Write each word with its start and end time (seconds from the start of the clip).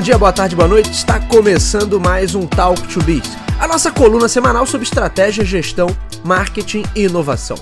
Bom 0.00 0.04
dia, 0.04 0.16
boa 0.16 0.32
tarde, 0.32 0.56
boa 0.56 0.66
noite. 0.66 0.90
Está 0.90 1.20
começando 1.20 2.00
mais 2.00 2.34
um 2.34 2.46
Talk 2.46 2.88
to 2.88 3.02
Biz, 3.04 3.36
a 3.60 3.68
nossa 3.68 3.92
coluna 3.92 4.30
semanal 4.30 4.64
sobre 4.64 4.86
estratégia, 4.86 5.44
gestão, 5.44 5.94
marketing 6.24 6.84
e 6.96 7.02
inovação. 7.02 7.58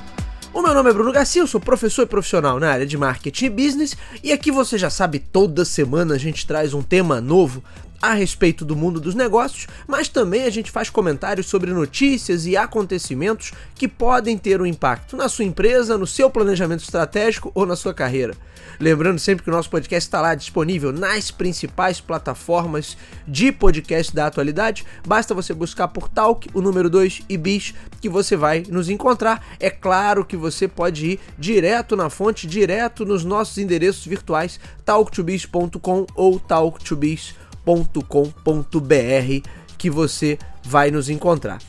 O 0.54 0.62
meu 0.62 0.72
nome 0.72 0.88
é 0.88 0.92
Bruno 0.92 1.10
Garcia, 1.10 1.42
eu 1.42 1.48
sou 1.48 1.60
professor 1.60 2.02
e 2.02 2.06
profissional 2.06 2.60
na 2.60 2.70
área 2.70 2.86
de 2.86 2.96
marketing 2.96 3.46
e 3.46 3.50
business, 3.50 3.96
e 4.22 4.30
aqui 4.30 4.52
você 4.52 4.78
já 4.78 4.88
sabe, 4.88 5.18
toda 5.18 5.64
semana 5.64 6.14
a 6.14 6.18
gente 6.18 6.46
traz 6.46 6.74
um 6.74 6.80
tema 6.80 7.20
novo 7.20 7.60
a 8.00 8.14
respeito 8.14 8.64
do 8.64 8.76
mundo 8.76 9.00
dos 9.00 9.14
negócios, 9.14 9.66
mas 9.86 10.08
também 10.08 10.44
a 10.44 10.50
gente 10.50 10.70
faz 10.70 10.88
comentários 10.88 11.46
sobre 11.46 11.72
notícias 11.72 12.46
e 12.46 12.56
acontecimentos 12.56 13.52
que 13.74 13.88
podem 13.88 14.38
ter 14.38 14.60
um 14.60 14.66
impacto 14.66 15.16
na 15.16 15.28
sua 15.28 15.44
empresa, 15.44 15.98
no 15.98 16.06
seu 16.06 16.30
planejamento 16.30 16.82
estratégico 16.82 17.50
ou 17.54 17.66
na 17.66 17.76
sua 17.76 17.92
carreira. 17.92 18.34
Lembrando 18.80 19.18
sempre 19.18 19.42
que 19.42 19.50
o 19.50 19.52
nosso 19.52 19.68
podcast 19.70 20.06
está 20.06 20.20
lá 20.20 20.34
disponível 20.34 20.92
nas 20.92 21.30
principais 21.30 22.00
plataformas 22.00 22.96
de 23.26 23.50
podcast 23.50 24.14
da 24.14 24.26
atualidade. 24.26 24.86
Basta 25.06 25.34
você 25.34 25.52
buscar 25.52 25.88
por 25.88 26.08
Talk, 26.08 26.48
o 26.54 26.60
número 26.60 26.88
2 26.88 27.22
e 27.28 27.36
Bis, 27.36 27.74
que 28.00 28.08
você 28.08 28.36
vai 28.36 28.64
nos 28.68 28.88
encontrar. 28.88 29.44
É 29.58 29.68
claro 29.68 30.24
que 30.24 30.36
você 30.36 30.68
pode 30.68 31.06
ir 31.06 31.20
direto 31.36 31.96
na 31.96 32.08
fonte, 32.08 32.46
direto 32.46 33.04
nos 33.04 33.24
nossos 33.24 33.58
endereços 33.58 34.06
virtuais, 34.06 34.60
talktobis.com 34.84 36.06
ou 36.14 36.38
talktobis.com 36.38 37.47
www.cultura.com.br 37.68 39.48
que 39.76 39.90
você 39.90 40.38
vai 40.64 40.90
nos 40.90 41.10
encontrar. 41.10 41.60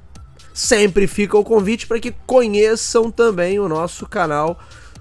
Sempre 0.53 1.05
fica 1.07 1.37
o 1.37 1.43
convite 1.43 1.85
para 1.85 1.99
que 1.99 2.13
conheçam 2.25 3.11
também 3.11 3.59
o 3.59 3.69
nosso 3.69 4.07
canal 4.07 4.59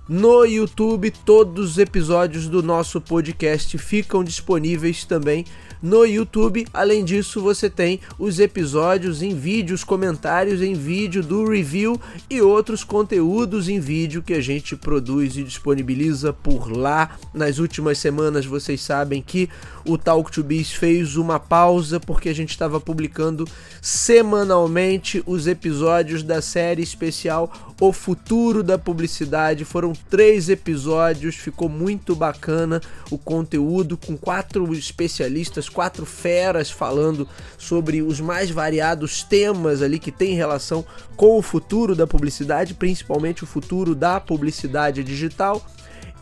no 0.09 0.45
YouTube. 0.45 1.11
Todos 1.11 1.73
os 1.73 1.79
episódios 1.79 2.49
do 2.49 2.63
nosso 2.63 3.01
podcast 3.01 3.77
ficam 3.79 4.23
disponíveis 4.23 5.05
também 5.05 5.45
no 5.83 6.05
YouTube. 6.05 6.67
Além 6.73 7.05
disso, 7.05 7.41
você 7.41 7.69
tem 7.71 8.01
os 8.19 8.39
episódios 8.39 9.23
em 9.23 9.35
vídeo, 9.35 9.75
os 9.75 9.85
comentários 9.85 10.63
em 10.63 10.75
vídeo 10.75 11.23
do 11.23 11.49
review 11.49 12.01
e 12.29 12.41
outros 12.41 12.85
conteúdos 12.85 13.69
em 13.69 13.81
vídeo 13.81 14.23
que 14.23 14.35
a 14.35 14.41
gente 14.41 14.77
produz 14.77 15.37
e 15.37 15.43
disponibiliza 15.43 16.33
por 16.33 16.71
lá. 16.71 17.17
Nas 17.33 17.59
últimas 17.59 17.99
semanas, 17.99 18.47
vocês 18.47 18.81
sabem 18.81 19.23
que 19.23 19.49
o 19.85 19.97
Talk 19.97 20.31
to 20.31 20.43
Biz 20.43 20.73
fez 20.73 21.17
uma 21.17 21.41
pausa 21.41 21.99
porque 21.99 22.29
a 22.29 22.35
gente 22.35 22.51
estava 22.51 22.81
publicando 22.81 23.47
semanalmente 23.81 25.23
os 25.27 25.47
episódios 25.47 26.23
da 26.23 26.43
série 26.43 26.83
especial 26.83 27.75
O 27.81 27.93
Futuro 27.93 28.63
da 28.63 28.79
Publicidade. 28.79 29.65
Foram 29.65 29.93
três 30.11 30.49
episódios, 30.49 31.37
ficou 31.37 31.69
muito 31.69 32.15
bacana 32.15 32.81
o 33.11 33.17
conteúdo 33.17 33.97
com 33.97 34.17
quatro 34.17 34.73
especialistas 34.75 35.68
quatro 35.69 36.07
feras 36.07 36.71
falando 36.71 37.29
sobre 37.57 38.03
os 38.03 38.21
mais 38.21 38.51
variados 38.51 39.23
temas 39.23 39.83
ali 39.83 39.99
que 39.99 40.11
tem 40.11 40.35
relação 40.35 40.85
com 41.17 41.39
o 41.39 41.43
futuro 41.43 41.95
da 41.95 42.07
publicidade, 42.07 42.75
principalmente 42.75 43.45
o 43.45 43.47
futuro 43.47 43.95
da 43.95 44.21
publicidade 44.21 45.03
digital. 45.05 45.65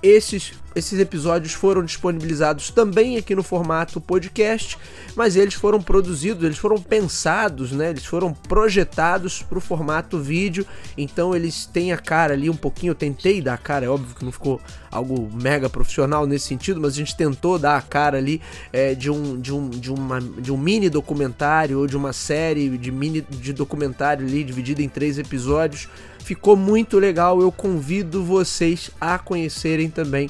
Esses 0.02 0.52
esses 0.76 1.00
episódios 1.00 1.54
foram 1.54 1.82
disponibilizados 1.82 2.68
também 2.68 3.16
aqui 3.16 3.34
no 3.34 3.42
formato 3.42 3.98
podcast, 3.98 4.76
mas 5.16 5.34
eles 5.34 5.54
foram 5.54 5.80
produzidos, 5.80 6.44
eles 6.44 6.58
foram 6.58 6.76
pensados, 6.76 7.72
né? 7.72 7.88
Eles 7.88 8.04
foram 8.04 8.34
projetados 8.34 9.40
para 9.40 9.56
o 9.56 9.60
formato 9.60 10.18
vídeo, 10.18 10.66
então 10.98 11.34
eles 11.34 11.64
têm 11.64 11.94
a 11.94 11.96
cara 11.96 12.34
ali 12.34 12.50
um 12.50 12.56
pouquinho. 12.56 12.90
Eu 12.90 12.94
tentei 12.94 13.40
dar 13.40 13.54
a 13.54 13.58
cara, 13.58 13.86
é 13.86 13.88
óbvio 13.88 14.14
que 14.14 14.22
não 14.22 14.30
ficou 14.30 14.60
algo 14.90 15.30
mega 15.32 15.70
profissional 15.70 16.26
nesse 16.26 16.48
sentido, 16.48 16.78
mas 16.78 16.92
a 16.92 16.96
gente 16.96 17.16
tentou 17.16 17.58
dar 17.58 17.78
a 17.78 17.82
cara 17.82 18.18
ali 18.18 18.42
é, 18.70 18.94
de, 18.94 19.10
um, 19.10 19.40
de, 19.40 19.54
um, 19.54 19.70
de, 19.70 19.90
uma, 19.90 20.20
de 20.20 20.52
um 20.52 20.58
mini 20.58 20.90
documentário 20.90 21.78
ou 21.78 21.86
de 21.86 21.96
uma 21.96 22.12
série 22.12 22.76
de 22.76 22.92
mini 22.92 23.22
de 23.22 23.54
documentário 23.54 24.26
ali 24.26 24.44
dividida 24.44 24.82
em 24.82 24.90
três 24.90 25.18
episódios. 25.18 25.88
Ficou 26.26 26.56
muito 26.56 26.98
legal, 26.98 27.40
eu 27.40 27.52
convido 27.52 28.24
vocês 28.24 28.90
a 29.00 29.16
conhecerem 29.16 29.88
também 29.88 30.28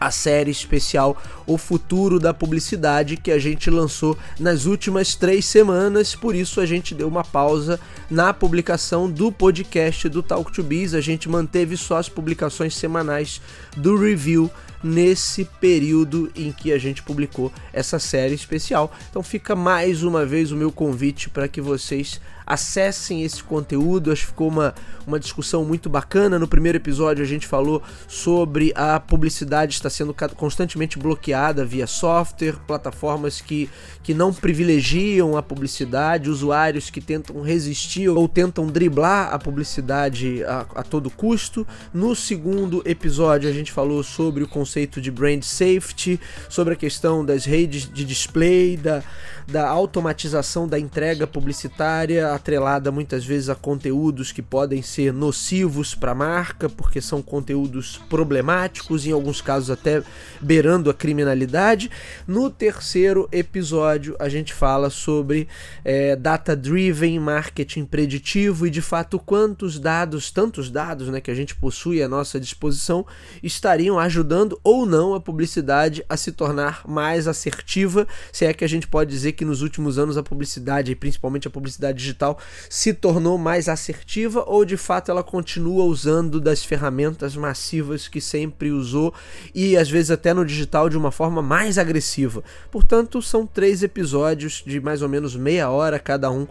a 0.00 0.10
série 0.10 0.50
especial 0.50 1.16
O 1.46 1.56
Futuro 1.56 2.18
da 2.18 2.34
Publicidade 2.34 3.16
que 3.16 3.30
a 3.30 3.38
gente 3.38 3.70
lançou 3.70 4.18
nas 4.40 4.66
últimas 4.66 5.14
três 5.14 5.44
semanas, 5.44 6.16
por 6.16 6.34
isso 6.34 6.60
a 6.60 6.66
gente 6.66 6.92
deu 6.92 7.06
uma 7.06 7.22
pausa 7.22 7.78
na 8.10 8.34
publicação 8.34 9.08
do 9.08 9.30
podcast 9.30 10.08
do 10.08 10.24
Talk 10.24 10.52
to 10.52 10.64
Biz. 10.64 10.92
A 10.92 11.00
gente 11.00 11.28
manteve 11.28 11.76
só 11.76 11.98
as 11.98 12.08
publicações 12.08 12.74
semanais 12.74 13.40
do 13.76 13.96
review 13.96 14.50
nesse 14.82 15.44
período 15.60 16.32
em 16.34 16.50
que 16.50 16.72
a 16.72 16.78
gente 16.78 17.00
publicou 17.04 17.52
essa 17.72 18.00
série 18.00 18.34
especial. 18.34 18.92
Então 19.08 19.22
fica 19.22 19.54
mais 19.54 20.02
uma 20.02 20.26
vez 20.26 20.50
o 20.50 20.56
meu 20.56 20.72
convite 20.72 21.30
para 21.30 21.46
que 21.46 21.60
vocês 21.60 22.20
acessem 22.46 23.22
esse 23.22 23.42
conteúdo. 23.42 24.12
Acho 24.12 24.22
que 24.22 24.28
ficou 24.28 24.48
uma, 24.48 24.74
uma 25.06 25.18
discussão 25.18 25.64
muito 25.64 25.90
bacana. 25.90 26.38
No 26.38 26.46
primeiro 26.46 26.78
episódio 26.78 27.24
a 27.24 27.26
gente 27.26 27.46
falou 27.46 27.82
sobre 28.06 28.72
a 28.74 29.00
publicidade 29.00 29.74
está 29.74 29.90
sendo 29.90 30.14
constantemente 30.36 30.98
bloqueada 30.98 31.64
via 31.64 31.86
software, 31.86 32.56
plataformas 32.66 33.40
que, 33.40 33.68
que 34.02 34.14
não 34.14 34.32
privilegiam 34.32 35.36
a 35.36 35.42
publicidade, 35.42 36.30
usuários 36.30 36.90
que 36.90 37.00
tentam 37.00 37.42
resistir 37.42 38.08
ou 38.08 38.28
tentam 38.28 38.66
driblar 38.66 39.34
a 39.34 39.38
publicidade 39.38 40.44
a, 40.44 40.66
a 40.76 40.82
todo 40.82 41.10
custo. 41.10 41.66
No 41.92 42.14
segundo 42.14 42.82
episódio 42.84 43.48
a 43.48 43.52
gente 43.52 43.72
falou 43.72 44.02
sobre 44.02 44.44
o 44.44 44.48
conceito 44.48 45.00
de 45.00 45.10
brand 45.10 45.42
safety, 45.42 46.20
sobre 46.48 46.74
a 46.74 46.76
questão 46.76 47.24
das 47.24 47.44
redes 47.44 47.90
de 47.92 48.04
display, 48.04 48.76
da, 48.76 49.02
da 49.46 49.68
automatização 49.68 50.68
da 50.68 50.78
entrega 50.78 51.26
publicitária, 51.26 52.35
atrelada 52.36 52.90
muitas 52.90 53.24
vezes 53.24 53.48
a 53.48 53.54
conteúdos 53.54 54.32
que 54.32 54.40
podem 54.40 54.82
ser 54.82 55.12
nocivos 55.12 55.94
para 55.94 56.12
a 56.12 56.14
marca, 56.14 56.68
porque 56.68 57.00
são 57.00 57.20
conteúdos 57.20 58.00
problemáticos, 58.08 59.06
em 59.06 59.12
alguns 59.12 59.40
casos 59.40 59.70
até 59.70 60.02
beirando 60.40 60.88
a 60.88 60.94
criminalidade. 60.94 61.90
No 62.26 62.48
terceiro 62.50 63.28
episódio, 63.32 64.16
a 64.18 64.28
gente 64.28 64.54
fala 64.54 64.88
sobre 64.90 65.48
é, 65.84 66.16
data-driven 66.16 67.18
marketing 67.18 67.84
preditivo 67.84 68.66
e 68.66 68.70
de 68.70 68.80
fato 68.80 69.18
quantos 69.18 69.78
dados, 69.78 70.30
tantos 70.30 70.70
dados 70.70 71.08
né, 71.08 71.20
que 71.20 71.30
a 71.30 71.34
gente 71.34 71.54
possui 71.54 72.02
à 72.02 72.08
nossa 72.08 72.38
disposição, 72.40 73.06
estariam 73.42 73.98
ajudando 73.98 74.58
ou 74.62 74.86
não 74.86 75.14
a 75.14 75.20
publicidade 75.20 76.04
a 76.08 76.16
se 76.16 76.32
tornar 76.32 76.82
mais 76.86 77.28
assertiva, 77.28 78.06
se 78.32 78.44
é 78.44 78.52
que 78.52 78.64
a 78.64 78.68
gente 78.68 78.86
pode 78.86 79.10
dizer 79.10 79.32
que 79.32 79.44
nos 79.44 79.62
últimos 79.62 79.98
anos 79.98 80.16
a 80.16 80.22
publicidade, 80.22 80.92
e 80.92 80.96
principalmente 80.96 81.48
a 81.48 81.50
publicidade 81.50 81.98
digital, 81.98 82.25
se 82.70 82.94
tornou 82.94 83.36
mais 83.36 83.68
assertiva 83.68 84.42
ou 84.46 84.64
de 84.64 84.76
fato 84.76 85.10
ela 85.10 85.22
continua 85.22 85.84
usando 85.84 86.40
das 86.40 86.64
ferramentas 86.64 87.36
massivas 87.36 88.08
que 88.08 88.20
sempre 88.20 88.70
usou 88.70 89.12
e 89.54 89.76
às 89.76 89.90
vezes 89.90 90.10
até 90.10 90.32
no 90.32 90.44
digital 90.44 90.88
de 90.88 90.96
uma 90.96 91.12
forma 91.12 91.42
mais 91.42 91.76
agressiva. 91.76 92.42
Portanto, 92.70 93.20
são 93.20 93.46
três 93.46 93.82
episódios 93.82 94.62
de 94.66 94.80
mais 94.80 95.02
ou 95.02 95.08
menos 95.08 95.36
meia 95.36 95.68
hora 95.68 95.98
cada 95.98 96.30
um 96.30 96.46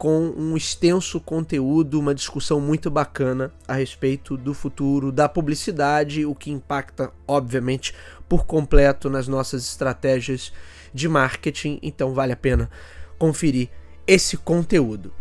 com 0.00 0.32
um 0.34 0.56
extenso 0.56 1.20
conteúdo, 1.20 2.00
uma 2.00 2.14
discussão 2.14 2.58
muito 2.58 2.90
bacana 2.90 3.52
a 3.68 3.74
respeito 3.74 4.34
do 4.34 4.54
futuro 4.54 5.12
da 5.12 5.28
publicidade, 5.28 6.24
o 6.24 6.34
que 6.34 6.50
impacta, 6.50 7.12
obviamente, 7.28 7.94
por 8.26 8.46
completo 8.46 9.10
nas 9.10 9.28
nossas 9.28 9.62
estratégias 9.62 10.54
de 10.94 11.06
marketing, 11.06 11.78
então 11.82 12.14
vale 12.14 12.32
a 12.32 12.36
pena 12.36 12.70
conferir 13.18 13.68
esse 14.06 14.38
conteúdo. 14.38 15.12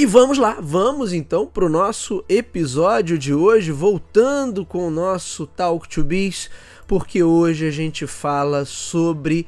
E 0.00 0.06
vamos 0.06 0.38
lá, 0.38 0.56
vamos 0.58 1.12
então 1.12 1.46
para 1.46 1.66
o 1.66 1.68
nosso 1.68 2.24
episódio 2.26 3.18
de 3.18 3.34
hoje, 3.34 3.70
voltando 3.70 4.64
com 4.64 4.88
o 4.88 4.90
nosso 4.90 5.46
Talk 5.46 5.86
to 5.86 6.02
Biz, 6.02 6.48
porque 6.88 7.22
hoje 7.22 7.66
a 7.66 7.70
gente 7.70 8.06
fala 8.06 8.64
sobre 8.64 9.46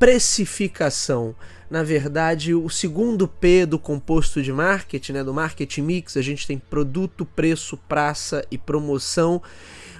precificação. 0.00 1.36
Na 1.70 1.84
verdade, 1.84 2.52
o 2.52 2.68
segundo 2.68 3.28
P 3.28 3.64
do 3.64 3.78
composto 3.78 4.42
de 4.42 4.52
marketing, 4.52 5.12
né, 5.12 5.22
do 5.22 5.32
marketing 5.32 5.82
mix, 5.82 6.16
a 6.16 6.20
gente 6.20 6.48
tem 6.48 6.58
produto, 6.58 7.24
preço, 7.24 7.76
praça 7.76 8.44
e 8.50 8.58
promoção. 8.58 9.40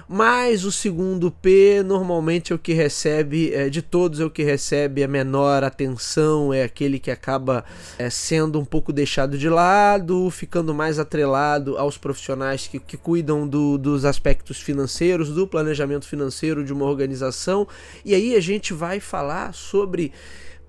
Mas 0.07 0.65
o 0.65 0.71
segundo 0.71 1.31
P 1.31 1.81
normalmente 1.85 2.51
é 2.51 2.55
o 2.55 2.59
que 2.59 2.73
recebe, 2.73 3.53
é, 3.53 3.69
de 3.69 3.81
todos 3.81 4.19
é 4.19 4.25
o 4.25 4.29
que 4.29 4.43
recebe 4.43 5.03
a 5.03 5.07
menor 5.07 5.63
atenção, 5.63 6.53
é 6.53 6.63
aquele 6.63 6.99
que 6.99 7.09
acaba 7.11 7.63
é, 7.97 8.09
sendo 8.09 8.59
um 8.59 8.65
pouco 8.65 8.91
deixado 8.91 9.37
de 9.37 9.49
lado, 9.49 10.29
ficando 10.29 10.73
mais 10.73 10.99
atrelado 10.99 11.77
aos 11.77 11.97
profissionais 11.97 12.67
que, 12.67 12.79
que 12.79 12.97
cuidam 12.97 13.47
do, 13.47 13.77
dos 13.77 14.05
aspectos 14.05 14.59
financeiros, 14.59 15.29
do 15.29 15.47
planejamento 15.47 16.07
financeiro 16.07 16.63
de 16.63 16.73
uma 16.73 16.85
organização. 16.85 17.67
E 18.03 18.13
aí 18.13 18.35
a 18.35 18.41
gente 18.41 18.73
vai 18.73 18.99
falar 18.99 19.53
sobre 19.53 20.11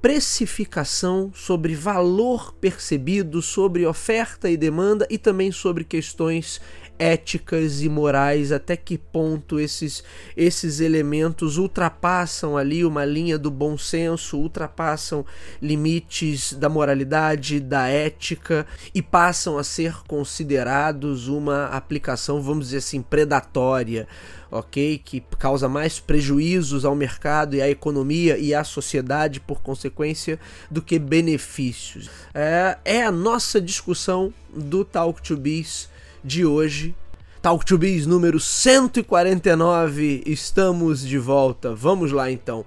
precificação, 0.05 1.33
sobre 1.35 1.75
valor 1.75 2.53
percebido, 2.61 3.41
sobre 3.41 3.87
oferta 3.87 4.51
e 4.51 4.57
demanda 4.57 5.07
e 5.09 5.17
também 5.17 5.51
sobre 5.51 5.83
questões 5.83 6.61
éticas 6.99 7.83
e 7.83 7.89
morais, 7.89 8.53
até 8.53 8.77
que 8.77 8.97
ponto 8.97 9.59
esses, 9.59 10.05
esses 10.37 10.81
elementos 10.81 11.59
ultrapassam 11.59 12.57
ali 12.57 12.85
uma 12.85 13.05
linha 13.05 13.39
do 13.39 13.51
bom 13.51 13.77
senso, 13.77 14.39
ultrapassam 14.39 15.25
limites 15.61 16.53
da 16.53 16.69
moralidade, 16.69 17.61
da 17.61 17.89
ética 17.89 18.67
e 18.95 19.03
passam 19.03 19.59
a 19.59 19.65
ser 19.65 20.03
considerados 20.07 21.29
uma 21.29 21.67
aplicação, 21.67 22.41
vamos 22.41 22.67
dizer 22.67 22.79
assim, 22.79 23.03
predatória 23.03 24.07
ok? 24.55 24.99
Que 25.05 25.21
causa 25.37 25.69
mais 25.69 25.99
prejuízos 25.99 26.85
ao 26.85 26.95
mercado 26.95 27.57
e 27.57 27.63
à 27.63 27.69
economia 27.69 28.39
e 28.39 28.55
à 28.55 28.63
sociedade 28.63 29.41
por 29.41 29.61
consequência 29.61 30.39
do 30.71 30.81
que 30.81 30.97
benefícios. 30.97 32.09
É, 32.33 32.79
é 32.85 33.03
a 33.03 33.11
nossa 33.11 33.61
discussão 33.61 34.33
do 34.55 34.85
Talk 34.85 35.21
to 35.21 35.37
Biz 35.37 35.89
de 36.25 36.47
hoje. 36.47 36.95
Talk 37.43 37.67
to 37.67 37.77
Biz 37.77 38.07
número 38.07 38.41
149, 38.41 40.23
estamos 40.25 41.07
de 41.07 41.19
volta. 41.19 41.75
Vamos 41.75 42.11
lá 42.11 42.31
então. 42.31 42.65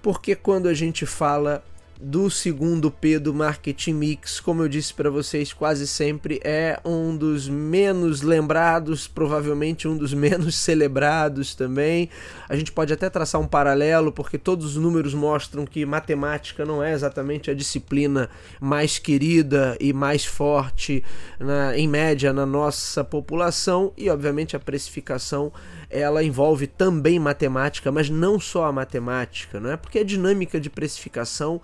Porque 0.00 0.34
quando 0.34 0.66
a 0.66 0.72
gente 0.72 1.04
fala 1.04 1.62
do 2.04 2.28
segundo 2.28 2.90
P 2.90 3.18
do 3.18 3.32
Marketing 3.32 3.94
Mix, 3.94 4.38
como 4.38 4.62
eu 4.62 4.68
disse 4.68 4.92
para 4.92 5.08
vocês, 5.08 5.54
quase 5.54 5.86
sempre 5.86 6.38
é 6.44 6.78
um 6.84 7.16
dos 7.16 7.48
menos 7.48 8.20
lembrados, 8.20 9.08
provavelmente 9.08 9.88
um 9.88 9.96
dos 9.96 10.12
menos 10.14 10.54
celebrados 10.54 11.54
também. 11.54 12.10
A 12.46 12.54
gente 12.56 12.70
pode 12.70 12.92
até 12.92 13.08
traçar 13.08 13.40
um 13.40 13.46
paralelo, 13.46 14.12
porque 14.12 14.36
todos 14.36 14.66
os 14.66 14.76
números 14.76 15.14
mostram 15.14 15.64
que 15.64 15.86
matemática 15.86 16.62
não 16.66 16.82
é 16.82 16.92
exatamente 16.92 17.50
a 17.50 17.54
disciplina 17.54 18.28
mais 18.60 18.98
querida 18.98 19.74
e 19.80 19.94
mais 19.94 20.26
forte 20.26 21.02
na, 21.40 21.76
em 21.76 21.88
média 21.88 22.34
na 22.34 22.44
nossa 22.44 23.02
população, 23.02 23.94
e 23.96 24.10
obviamente 24.10 24.54
a 24.54 24.60
precificação 24.60 25.50
ela 25.88 26.22
envolve 26.22 26.66
também 26.66 27.18
matemática, 27.18 27.90
mas 27.90 28.10
não 28.10 28.38
só 28.38 28.66
a 28.66 28.72
matemática, 28.72 29.58
não 29.58 29.70
é? 29.70 29.76
Porque 29.76 30.00
a 30.00 30.04
dinâmica 30.04 30.60
de 30.60 30.68
precificação 30.68 31.62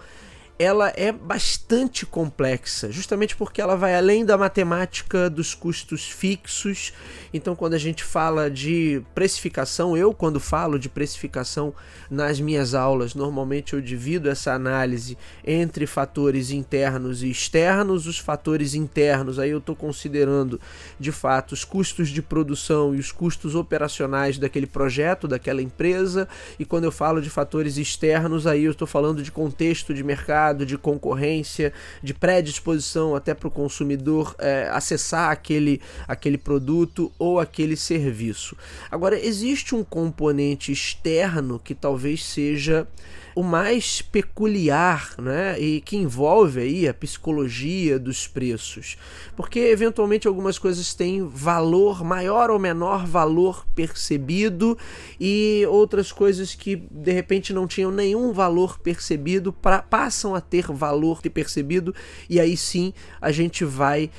ela 0.61 0.93
é 0.95 1.11
bastante 1.11 2.05
complexa, 2.05 2.93
justamente 2.93 3.35
porque 3.35 3.63
ela 3.63 3.77
vai 3.77 3.97
além 3.97 4.27
da 4.27 4.37
matemática 4.37 5.31
dos 5.31 5.55
custos 5.55 6.05
fixos. 6.05 6.93
Então, 7.33 7.57
quando 7.57 7.73
a 7.73 7.79
gente 7.79 8.05
fala 8.05 8.51
de 8.51 9.03
precificação, 9.15 9.97
eu, 9.97 10.13
quando 10.13 10.39
falo 10.39 10.79
de 10.79 10.91
precificação 10.91 11.73
nas 12.11 12.39
minhas 12.39 12.75
aulas, 12.75 13.15
normalmente 13.15 13.73
eu 13.73 13.81
divido 13.81 14.29
essa 14.29 14.53
análise 14.53 15.17
entre 15.43 15.87
fatores 15.87 16.51
internos 16.51 17.23
e 17.23 17.31
externos. 17.31 18.07
Os 18.07 18.19
fatores 18.19 18.75
internos, 18.75 19.39
aí 19.39 19.49
eu 19.49 19.59
estou 19.59 19.75
considerando 19.75 20.61
de 20.99 21.11
fato 21.11 21.53
os 21.53 21.65
custos 21.65 22.11
de 22.11 22.21
produção 22.21 22.95
e 22.95 22.99
os 22.99 23.11
custos 23.11 23.55
operacionais 23.55 24.37
daquele 24.37 24.67
projeto, 24.67 25.27
daquela 25.27 25.63
empresa. 25.63 26.29
E 26.59 26.67
quando 26.67 26.85
eu 26.85 26.93
falo 26.93 27.23
de 27.23 27.31
fatores 27.31 27.79
externos, 27.79 28.47
aí 28.47 28.65
eu 28.65 28.73
estou 28.73 28.87
falando 28.87 29.23
de 29.23 29.33
contexto 29.33 29.95
de 29.95 30.05
mercado 30.05 30.50
mercado, 30.51 30.67
de 30.67 30.77
concorrência, 30.77 31.73
de 32.03 32.13
predisposição 32.13 33.15
até 33.15 33.35
para 33.35 33.49
o 33.49 33.51
consumidor 33.51 34.35
é, 34.39 34.69
acessar 34.73 35.31
aquele, 35.31 35.81
aquele 36.07 36.39
produto 36.39 37.11
ou 37.19 37.39
aquele 37.39 37.77
serviço. 37.77 38.57
Agora, 38.91 39.19
existe 39.19 39.75
um 39.75 39.85
componente 39.85 40.73
externo 40.73 41.61
que 41.63 41.75
talvez 41.75 42.25
seja 42.25 42.87
o 43.35 43.43
mais 43.43 44.03
peculiar, 44.03 45.15
né, 45.19 45.59
e 45.59 45.81
que 45.81 45.97
envolve 45.97 46.61
aí 46.61 46.89
a 46.89 46.95
psicologia 46.95 47.99
dos 47.99 48.27
preços, 48.27 48.97
porque 49.37 49.59
eventualmente 49.59 50.27
algumas 50.27 50.59
coisas 50.59 50.95
têm 50.95 51.27
valor 51.27 52.05
maior 52.05 52.51
ou 52.51 52.59
menor 52.59 53.07
valor 53.07 53.67
percebido 53.75 54.77
e 55.19 55.65
outras 55.69 56.13
coisas 56.13 56.55
que 56.55 56.77
de 56.77 57.13
repente 57.13 57.53
não 57.53 57.67
tinham 57.67 57.91
nenhum 57.91 58.33
valor 58.33 58.79
percebido 58.79 59.53
pra, 59.53 59.83
passam 59.83 60.35
a 60.35 60.41
ter 60.41 60.71
valor 60.73 61.21
percebido 61.31 61.95
e 62.29 62.41
aí 62.41 62.57
sim 62.57 62.93
a 63.21 63.31
gente 63.31 63.65
vai 63.65 64.11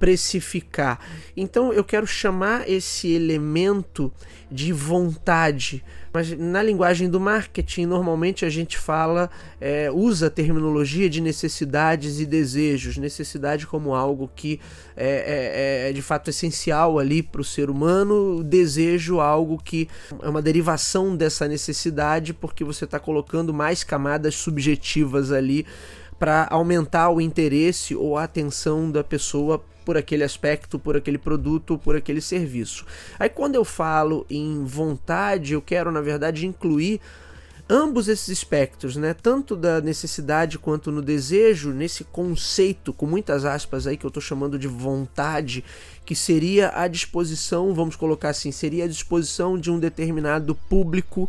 precificar. 0.00 0.98
Então 1.36 1.72
eu 1.72 1.84
quero 1.84 2.06
chamar 2.06 2.68
esse 2.68 3.12
elemento 3.12 4.10
de 4.50 4.72
vontade. 4.72 5.84
Mas 6.12 6.36
na 6.36 6.60
linguagem 6.60 7.08
do 7.08 7.20
marketing, 7.20 7.86
normalmente 7.86 8.44
a 8.44 8.50
gente 8.50 8.76
fala, 8.76 9.30
é, 9.60 9.90
usa 9.92 10.26
a 10.26 10.30
terminologia 10.30 11.08
de 11.08 11.20
necessidades 11.20 12.18
e 12.18 12.26
desejos. 12.26 12.96
Necessidade 12.96 13.66
como 13.66 13.94
algo 13.94 14.28
que 14.34 14.58
é, 14.96 15.84
é, 15.86 15.90
é 15.90 15.92
de 15.92 16.02
fato 16.02 16.30
essencial 16.30 16.98
ali 16.98 17.22
para 17.22 17.42
o 17.42 17.44
ser 17.44 17.70
humano, 17.70 18.42
desejo 18.42 19.20
algo 19.20 19.60
que 19.62 19.86
é 20.20 20.28
uma 20.28 20.42
derivação 20.42 21.14
dessa 21.14 21.46
necessidade, 21.46 22.32
porque 22.32 22.64
você 22.64 22.86
está 22.86 22.98
colocando 22.98 23.52
mais 23.52 23.84
camadas 23.84 24.34
subjetivas 24.34 25.30
ali 25.30 25.64
para 26.18 26.46
aumentar 26.50 27.08
o 27.10 27.20
interesse 27.20 27.94
ou 27.94 28.18
a 28.18 28.24
atenção 28.24 28.90
da 28.90 29.04
pessoa 29.04 29.64
por 29.90 29.96
aquele 29.96 30.22
aspecto, 30.22 30.78
por 30.78 30.96
aquele 30.96 31.18
produto, 31.18 31.76
por 31.76 31.96
aquele 31.96 32.20
serviço. 32.20 32.86
Aí 33.18 33.28
quando 33.28 33.56
eu 33.56 33.64
falo 33.64 34.24
em 34.30 34.62
vontade, 34.62 35.54
eu 35.54 35.60
quero 35.60 35.90
na 35.90 36.00
verdade 36.00 36.46
incluir 36.46 37.00
ambos 37.68 38.06
esses 38.06 38.28
espectros, 38.28 38.94
né? 38.94 39.16
Tanto 39.20 39.56
da 39.56 39.80
necessidade 39.80 40.60
quanto 40.60 40.92
no 40.92 41.02
desejo, 41.02 41.72
nesse 41.72 42.04
conceito 42.04 42.92
com 42.92 43.04
muitas 43.04 43.44
aspas 43.44 43.84
aí 43.84 43.96
que 43.96 44.06
eu 44.06 44.10
estou 44.10 44.22
chamando 44.22 44.56
de 44.56 44.68
vontade, 44.68 45.64
que 46.06 46.14
seria 46.14 46.70
a 46.72 46.86
disposição, 46.86 47.74
vamos 47.74 47.96
colocar 47.96 48.28
assim, 48.28 48.52
seria 48.52 48.84
a 48.84 48.88
disposição 48.88 49.58
de 49.58 49.72
um 49.72 49.80
determinado 49.80 50.54
público 50.54 51.28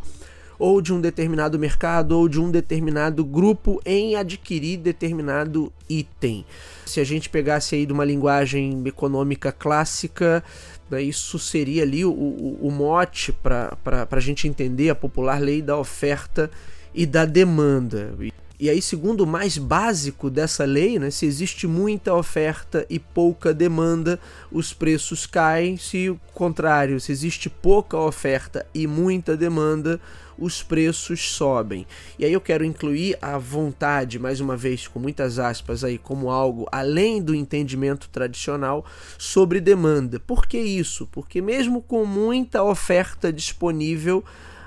ou 0.61 0.79
de 0.79 0.93
um 0.93 1.01
determinado 1.01 1.57
mercado 1.57 2.11
ou 2.11 2.29
de 2.29 2.39
um 2.39 2.51
determinado 2.51 3.25
grupo 3.25 3.81
em 3.83 4.15
adquirir 4.15 4.77
determinado 4.77 5.73
item. 5.89 6.45
Se 6.85 6.99
a 6.99 7.03
gente 7.03 7.31
pegasse 7.31 7.73
aí 7.73 7.83
de 7.83 7.91
uma 7.91 8.05
linguagem 8.05 8.79
econômica 8.85 9.51
clássica, 9.51 10.43
né, 10.87 11.01
isso 11.01 11.39
seria 11.39 11.81
ali 11.81 12.05
o, 12.05 12.11
o, 12.11 12.59
o 12.61 12.69
mote 12.69 13.31
para 13.31 14.07
a 14.11 14.19
gente 14.19 14.47
entender 14.47 14.91
a 14.91 14.95
popular 14.95 15.41
lei 15.41 15.63
da 15.63 15.75
oferta 15.75 16.51
e 16.93 17.07
da 17.07 17.25
demanda. 17.25 18.13
E 18.59 18.69
aí, 18.69 18.79
segundo 18.79 19.21
o 19.21 19.27
mais 19.27 19.57
básico 19.57 20.29
dessa 20.29 20.63
lei, 20.63 20.99
né, 20.99 21.09
se 21.09 21.25
existe 21.25 21.65
muita 21.65 22.13
oferta 22.13 22.85
e 22.87 22.99
pouca 22.99 23.51
demanda, 23.51 24.19
os 24.51 24.71
preços 24.71 25.25
caem. 25.25 25.75
Se 25.77 26.11
o 26.11 26.19
contrário, 26.35 26.99
se 26.99 27.11
existe 27.11 27.49
pouca 27.49 27.97
oferta 27.97 28.63
e 28.71 28.85
muita 28.85 29.35
demanda, 29.35 29.99
os 30.41 30.63
preços 30.63 31.31
sobem. 31.31 31.85
E 32.17 32.25
aí 32.25 32.33
eu 32.33 32.41
quero 32.41 32.65
incluir 32.65 33.17
a 33.21 33.37
vontade, 33.37 34.17
mais 34.17 34.41
uma 34.41 34.57
vez, 34.57 34.87
com 34.87 34.99
muitas 34.99 35.37
aspas 35.37 35.83
aí, 35.83 35.97
como 35.99 36.31
algo 36.31 36.67
além 36.71 37.21
do 37.21 37.35
entendimento 37.35 38.09
tradicional 38.09 38.83
sobre 39.17 39.61
demanda. 39.61 40.19
Por 40.19 40.47
que 40.47 40.57
isso? 40.57 41.07
Porque 41.11 41.41
mesmo 41.41 41.81
com 41.81 42.05
muita 42.05 42.63
oferta 42.63 43.31
disponível, 43.31 44.23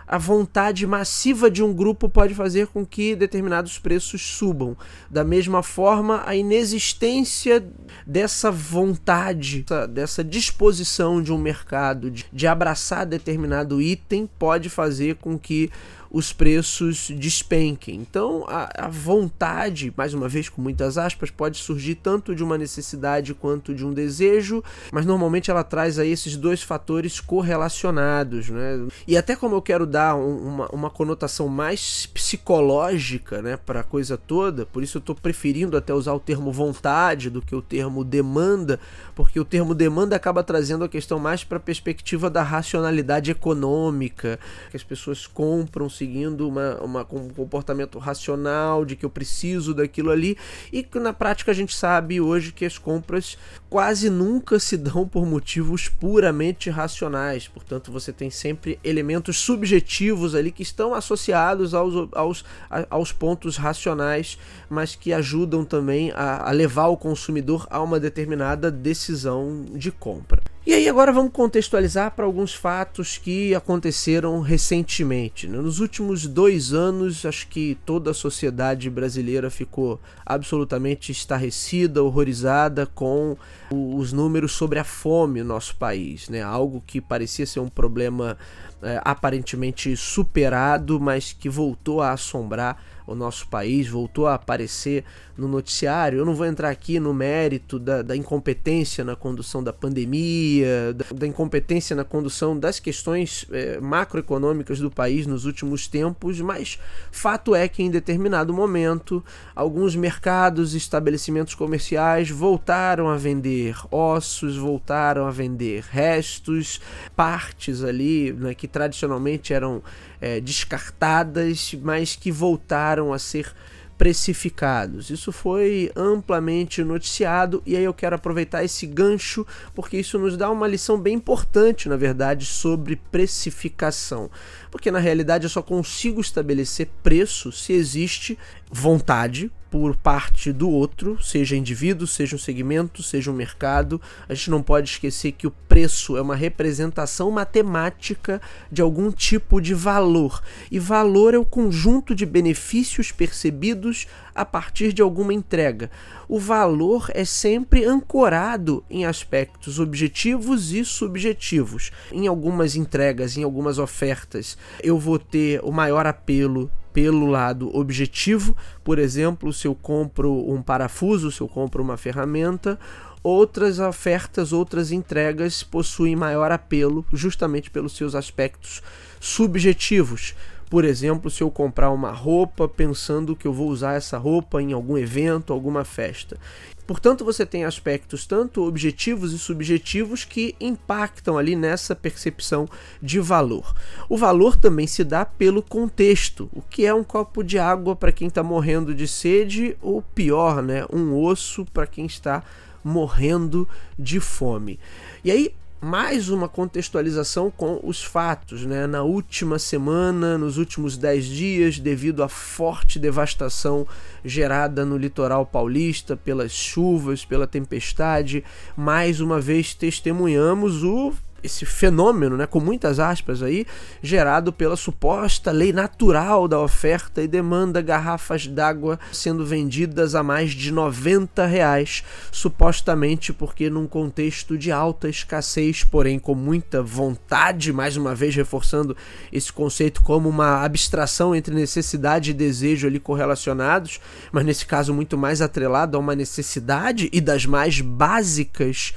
a 0.06 0.18
vontade 0.18 0.86
massiva 0.86 1.50
de 1.50 1.62
um 1.62 1.72
grupo 1.72 2.08
pode 2.08 2.34
fazer 2.34 2.66
com 2.66 2.84
que 2.84 3.16
determinados 3.16 3.78
preços 3.78 4.22
subam. 4.22 4.76
Da 5.10 5.24
mesma 5.24 5.62
forma, 5.62 6.22
a 6.26 6.34
inexistência 6.36 7.64
dessa 8.06 8.50
vontade, 8.50 9.64
dessa 9.90 10.22
disposição 10.22 11.22
de 11.22 11.32
um 11.32 11.38
mercado 11.38 12.10
de, 12.10 12.46
abraçar 12.46 13.06
determinado 13.06 13.80
item 13.80 14.28
pode 14.38 14.68
fazer 14.68 15.16
com 15.16 15.38
que 15.38 15.70
os 16.14 16.32
preços 16.32 17.10
despenquem. 17.10 17.96
Então, 17.96 18.44
a, 18.46 18.84
a, 18.84 18.88
vontade, 18.88 19.92
mais 19.96 20.14
uma 20.14 20.28
vez 20.28 20.48
com 20.48 20.62
muitas 20.62 20.96
aspas, 20.96 21.28
pode 21.28 21.58
surgir 21.58 21.96
tanto 21.96 22.36
de 22.36 22.44
uma 22.44 22.56
necessidade 22.56 23.34
quanto 23.34 23.74
de 23.74 23.84
um 23.84 23.92
desejo, 23.92 24.62
mas 24.92 25.04
normalmente 25.04 25.50
ela 25.50 25.64
traz 25.64 25.98
aí 25.98 26.12
esses 26.12 26.36
dois 26.36 26.62
fatores 26.62 27.18
correlacionados. 27.18 28.48
Né? 28.48 28.86
E 29.08 29.16
até 29.16 29.34
como 29.34 29.56
eu 29.56 29.62
quero 29.62 29.84
dar 29.84 30.14
um, 30.14 30.36
uma, 30.36 30.68
uma 30.68 30.88
conotação 30.88 31.48
mais 31.48 32.06
psicológica 32.06 33.42
né, 33.42 33.56
para 33.56 33.80
a 33.80 33.84
coisa 33.84 34.16
toda, 34.16 34.64
por 34.64 34.84
isso 34.84 34.98
eu 34.98 35.00
estou 35.00 35.16
preferindo 35.16 35.76
até 35.76 35.92
usar 35.92 36.12
o 36.12 36.20
termo 36.20 36.52
vontade 36.52 37.28
do 37.28 37.42
que 37.42 37.56
o 37.56 37.62
termo 37.62 38.04
demanda, 38.04 38.78
porque 39.16 39.40
o 39.40 39.44
termo 39.44 39.74
demanda 39.74 40.14
acaba 40.14 40.44
trazendo 40.44 40.84
a 40.84 40.88
questão 40.88 41.18
mais 41.18 41.42
para 41.42 41.56
a 41.56 41.60
perspectiva 41.60 42.30
da 42.30 42.44
racionalidade 42.44 43.32
econômica, 43.32 44.38
que 44.70 44.76
as 44.76 44.84
pessoas 44.84 45.26
compram, 45.26 45.90
se 45.90 46.03
seguindo 46.04 46.46
uma, 46.46 46.76
uma, 46.82 47.00
um 47.12 47.28
comportamento 47.30 47.98
racional 47.98 48.84
de 48.84 48.94
que 48.94 49.06
eu 49.06 49.10
preciso 49.10 49.72
daquilo 49.72 50.10
ali 50.10 50.36
e 50.70 50.82
que 50.82 51.00
na 51.00 51.14
prática 51.14 51.50
a 51.50 51.54
gente 51.54 51.74
sabe 51.74 52.20
hoje 52.20 52.52
que 52.52 52.66
as 52.66 52.76
compras 52.76 53.38
quase 53.70 54.10
nunca 54.10 54.58
se 54.58 54.76
dão 54.76 55.08
por 55.08 55.24
motivos 55.24 55.88
puramente 55.88 56.68
racionais. 56.68 57.48
Portanto, 57.48 57.90
você 57.90 58.12
tem 58.12 58.28
sempre 58.28 58.78
elementos 58.84 59.38
subjetivos 59.38 60.34
ali 60.34 60.52
que 60.52 60.62
estão 60.62 60.92
associados 60.92 61.72
aos, 61.72 62.08
aos, 62.12 62.44
aos 62.90 63.10
pontos 63.10 63.56
racionais, 63.56 64.38
mas 64.68 64.94
que 64.94 65.10
ajudam 65.10 65.64
também 65.64 66.12
a, 66.14 66.50
a 66.50 66.52
levar 66.52 66.88
o 66.88 66.98
consumidor 66.98 67.66
a 67.70 67.80
uma 67.80 67.98
determinada 67.98 68.70
decisão 68.70 69.64
de 69.72 69.90
compra. 69.90 70.53
E 70.66 70.72
aí 70.72 70.88
agora 70.88 71.12
vamos 71.12 71.30
contextualizar 71.30 72.12
para 72.12 72.24
alguns 72.24 72.54
fatos 72.54 73.18
que 73.18 73.54
aconteceram 73.54 74.40
recentemente. 74.40 75.46
Né? 75.46 75.58
Nos 75.58 75.78
últimos 75.78 76.26
dois 76.26 76.72
anos, 76.72 77.26
acho 77.26 77.46
que 77.48 77.76
toda 77.84 78.12
a 78.12 78.14
sociedade 78.14 78.88
brasileira 78.88 79.50
ficou 79.50 80.00
absolutamente 80.24 81.12
estarrecida, 81.12 82.02
horrorizada 82.02 82.86
com 82.86 83.36
os 83.70 84.10
números 84.10 84.52
sobre 84.52 84.78
a 84.78 84.84
fome 84.84 85.42
no 85.42 85.48
nosso 85.48 85.76
país. 85.76 86.30
Né? 86.30 86.42
Algo 86.42 86.82
que 86.86 86.98
parecia 86.98 87.44
ser 87.44 87.60
um 87.60 87.68
problema 87.68 88.38
é, 88.82 88.98
aparentemente 89.04 89.94
superado, 89.98 90.98
mas 90.98 91.34
que 91.34 91.50
voltou 91.50 92.00
a 92.00 92.12
assombrar 92.12 92.82
o 93.06 93.14
nosso 93.14 93.46
país, 93.48 93.88
voltou 93.88 94.26
a 94.26 94.34
aparecer 94.34 95.04
no 95.36 95.48
noticiário. 95.48 96.18
Eu 96.18 96.24
não 96.24 96.34
vou 96.34 96.46
entrar 96.46 96.70
aqui 96.70 96.98
no 96.98 97.12
mérito 97.12 97.78
da, 97.78 98.02
da 98.02 98.16
incompetência 98.16 99.04
na 99.04 99.16
condução 99.16 99.62
da 99.62 99.72
pandemia, 99.72 100.94
da, 100.94 101.04
da 101.14 101.26
incompetência 101.26 101.94
na 101.94 102.04
condução 102.04 102.58
das 102.58 102.78
questões 102.78 103.46
é, 103.50 103.78
macroeconômicas 103.80 104.78
do 104.78 104.90
país 104.90 105.26
nos 105.26 105.44
últimos 105.44 105.86
tempos, 105.86 106.40
mas 106.40 106.78
fato 107.10 107.54
é 107.54 107.68
que 107.68 107.82
em 107.82 107.90
determinado 107.90 108.52
momento 108.52 109.24
alguns 109.54 109.96
mercados 109.96 110.74
e 110.74 110.78
estabelecimentos 110.78 111.54
comerciais 111.54 112.30
voltaram 112.30 113.08
a 113.08 113.16
vender 113.16 113.76
ossos, 113.90 114.56
voltaram 114.56 115.26
a 115.26 115.30
vender 115.30 115.84
restos, 115.90 116.80
partes 117.16 117.82
ali 117.82 118.32
né, 118.32 118.54
que 118.54 118.68
tradicionalmente 118.68 119.52
eram 119.52 119.82
é, 120.24 120.40
descartadas, 120.40 121.76
mas 121.82 122.16
que 122.16 122.32
voltaram 122.32 123.12
a 123.12 123.18
ser 123.18 123.54
precificados. 123.98 125.10
Isso 125.10 125.30
foi 125.30 125.92
amplamente 125.94 126.82
noticiado 126.82 127.62
e 127.66 127.76
aí 127.76 127.84
eu 127.84 127.92
quero 127.92 128.16
aproveitar 128.16 128.64
esse 128.64 128.86
gancho 128.86 129.46
porque 129.74 129.98
isso 129.98 130.18
nos 130.18 130.34
dá 130.34 130.50
uma 130.50 130.66
lição 130.66 130.98
bem 130.98 131.14
importante, 131.14 131.90
na 131.90 131.96
verdade, 131.98 132.46
sobre 132.46 132.96
precificação. 132.96 134.30
Porque 134.70 134.90
na 134.90 134.98
realidade 134.98 135.44
eu 135.44 135.50
só 135.50 135.60
consigo 135.60 136.22
estabelecer 136.22 136.88
preço 137.02 137.52
se 137.52 137.74
existe 137.74 138.38
vontade 138.72 139.52
por 139.74 139.96
parte 139.96 140.52
do 140.52 140.70
outro, 140.70 141.20
seja 141.20 141.56
indivíduo, 141.56 142.06
seja 142.06 142.36
um 142.36 142.38
segmento, 142.38 143.02
seja 143.02 143.28
um 143.28 143.34
mercado. 143.34 144.00
A 144.28 144.32
gente 144.32 144.48
não 144.48 144.62
pode 144.62 144.88
esquecer 144.88 145.32
que 145.32 145.48
o 145.48 145.50
preço 145.50 146.16
é 146.16 146.22
uma 146.22 146.36
representação 146.36 147.28
matemática 147.28 148.40
de 148.70 148.80
algum 148.80 149.10
tipo 149.10 149.60
de 149.60 149.74
valor. 149.74 150.40
E 150.70 150.78
valor 150.78 151.34
é 151.34 151.38
o 151.38 151.44
conjunto 151.44 152.14
de 152.14 152.24
benefícios 152.24 153.10
percebidos 153.10 154.06
a 154.32 154.44
partir 154.44 154.92
de 154.92 155.02
alguma 155.02 155.34
entrega. 155.34 155.90
O 156.28 156.38
valor 156.38 157.10
é 157.12 157.24
sempre 157.24 157.84
ancorado 157.84 158.84
em 158.88 159.04
aspectos 159.04 159.80
objetivos 159.80 160.72
e 160.72 160.84
subjetivos. 160.84 161.90
Em 162.12 162.28
algumas 162.28 162.76
entregas, 162.76 163.36
em 163.36 163.42
algumas 163.42 163.80
ofertas, 163.80 164.56
eu 164.84 165.00
vou 165.00 165.18
ter 165.18 165.58
o 165.64 165.72
maior 165.72 166.06
apelo 166.06 166.70
pelo 166.94 167.26
lado 167.26 167.76
objetivo, 167.76 168.56
por 168.84 169.00
exemplo, 169.00 169.52
se 169.52 169.66
eu 169.66 169.74
compro 169.74 170.32
um 170.48 170.62
parafuso, 170.62 171.30
se 171.32 171.40
eu 171.40 171.48
compro 171.48 171.82
uma 171.82 171.96
ferramenta, 171.96 172.78
outras 173.20 173.80
ofertas, 173.80 174.52
outras 174.52 174.92
entregas 174.92 175.64
possuem 175.64 176.14
maior 176.14 176.52
apelo 176.52 177.04
justamente 177.12 177.68
pelos 177.68 177.96
seus 177.96 178.14
aspectos 178.14 178.80
subjetivos. 179.18 180.36
Por 180.74 180.84
exemplo, 180.84 181.30
se 181.30 181.40
eu 181.40 181.52
comprar 181.52 181.92
uma 181.92 182.10
roupa 182.10 182.66
pensando 182.66 183.36
que 183.36 183.46
eu 183.46 183.52
vou 183.52 183.68
usar 183.68 183.92
essa 183.92 184.18
roupa 184.18 184.60
em 184.60 184.72
algum 184.72 184.98
evento, 184.98 185.52
alguma 185.52 185.84
festa. 185.84 186.36
Portanto, 186.84 187.24
você 187.24 187.46
tem 187.46 187.64
aspectos 187.64 188.26
tanto 188.26 188.64
objetivos 188.64 189.32
e 189.32 189.38
subjetivos 189.38 190.24
que 190.24 190.56
impactam 190.60 191.38
ali 191.38 191.54
nessa 191.54 191.94
percepção 191.94 192.68
de 193.00 193.20
valor. 193.20 193.72
O 194.08 194.16
valor 194.16 194.56
também 194.56 194.88
se 194.88 195.04
dá 195.04 195.24
pelo 195.24 195.62
contexto, 195.62 196.50
o 196.52 196.60
que 196.60 196.84
é 196.84 196.92
um 196.92 197.04
copo 197.04 197.44
de 197.44 197.56
água 197.56 197.94
para 197.94 198.10
quem 198.10 198.26
está 198.26 198.42
morrendo 198.42 198.92
de 198.92 199.06
sede, 199.06 199.76
ou 199.80 200.02
pior, 200.02 200.60
né, 200.60 200.84
um 200.92 201.14
osso 201.14 201.64
para 201.66 201.86
quem 201.86 202.04
está 202.04 202.42
morrendo 202.82 203.68
de 203.96 204.18
fome. 204.18 204.80
E 205.22 205.30
aí, 205.30 205.54
mais 205.84 206.30
uma 206.30 206.48
contextualização 206.48 207.50
com 207.50 207.78
os 207.82 208.02
fatos. 208.02 208.64
Né? 208.64 208.86
Na 208.86 209.02
última 209.02 209.58
semana, 209.58 210.38
nos 210.38 210.56
últimos 210.56 210.96
dez 210.96 211.26
dias, 211.26 211.78
devido 211.78 212.22
à 212.22 212.28
forte 212.28 212.98
devastação 212.98 213.86
gerada 214.24 214.86
no 214.86 214.96
litoral 214.96 215.44
paulista 215.44 216.16
pelas 216.16 216.52
chuvas, 216.52 217.26
pela 217.26 217.46
tempestade, 217.46 218.42
mais 218.74 219.20
uma 219.20 219.38
vez 219.38 219.74
testemunhamos 219.74 220.82
o 220.82 221.12
esse 221.44 221.66
fenômeno, 221.66 222.38
né, 222.38 222.46
com 222.46 222.58
muitas 222.58 222.98
aspas 222.98 223.42
aí, 223.42 223.66
gerado 224.02 224.50
pela 224.50 224.76
suposta 224.76 225.50
lei 225.50 225.72
natural 225.72 226.48
da 226.48 226.58
oferta 226.58 227.22
e 227.22 227.28
demanda 227.28 227.82
garrafas 227.82 228.46
d'água 228.46 228.98
sendo 229.12 229.44
vendidas 229.44 230.14
a 230.14 230.22
mais 230.22 230.52
de 230.52 230.72
90 230.72 231.44
reais, 231.44 232.02
supostamente 232.32 233.32
porque 233.32 233.68
num 233.68 233.86
contexto 233.86 234.56
de 234.56 234.72
alta 234.72 235.06
escassez, 235.06 235.84
porém 235.84 236.18
com 236.18 236.34
muita 236.34 236.82
vontade, 236.82 237.72
mais 237.72 237.98
uma 237.98 238.14
vez 238.14 238.34
reforçando 238.34 238.96
esse 239.30 239.52
conceito 239.52 240.02
como 240.02 240.30
uma 240.30 240.64
abstração 240.64 241.34
entre 241.34 241.54
necessidade 241.54 242.30
e 242.30 242.34
desejo 242.34 242.86
ali 242.86 242.98
correlacionados, 242.98 244.00
mas 244.32 244.46
nesse 244.46 244.64
caso 244.64 244.94
muito 244.94 245.18
mais 245.18 245.42
atrelado 245.42 245.96
a 245.96 246.00
uma 246.00 246.14
necessidade 246.14 247.10
e 247.12 247.20
das 247.20 247.44
mais 247.44 247.82
básicas 247.82 248.94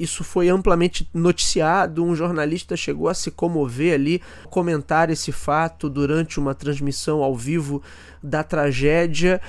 isso 0.00 0.24
foi 0.24 0.48
amplamente 0.48 1.08
noticiado. 1.12 2.02
Um 2.02 2.14
jornalista 2.14 2.76
chegou 2.76 3.08
a 3.08 3.14
se 3.14 3.30
comover 3.30 3.94
ali, 3.94 4.22
comentar 4.48 5.10
esse 5.10 5.30
fato 5.30 5.90
durante 5.90 6.40
uma 6.40 6.54
transmissão 6.54 7.22
ao 7.22 7.36
vivo 7.36 7.82
da 8.22 8.42
tragédia. 8.42 9.40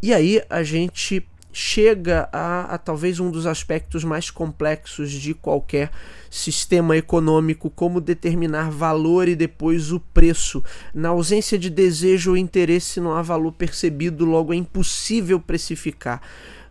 E 0.00 0.14
aí 0.14 0.40
a 0.48 0.62
gente 0.62 1.26
chega 1.52 2.28
a, 2.32 2.74
a, 2.74 2.78
talvez 2.78 3.18
um 3.18 3.32
dos 3.32 3.44
aspectos 3.44 4.04
mais 4.04 4.30
complexos 4.30 5.10
de 5.10 5.34
qualquer 5.34 5.90
sistema 6.30 6.96
econômico, 6.96 7.68
como 7.68 8.00
determinar 8.00 8.70
valor 8.70 9.26
e 9.26 9.34
depois 9.34 9.90
o 9.90 9.98
preço. 9.98 10.62
Na 10.94 11.08
ausência 11.08 11.58
de 11.58 11.68
desejo 11.68 12.30
ou 12.30 12.36
interesse, 12.36 13.00
não 13.00 13.12
há 13.12 13.22
valor 13.22 13.52
percebido, 13.52 14.24
logo 14.24 14.52
é 14.52 14.56
impossível 14.56 15.40
precificar. 15.40 16.22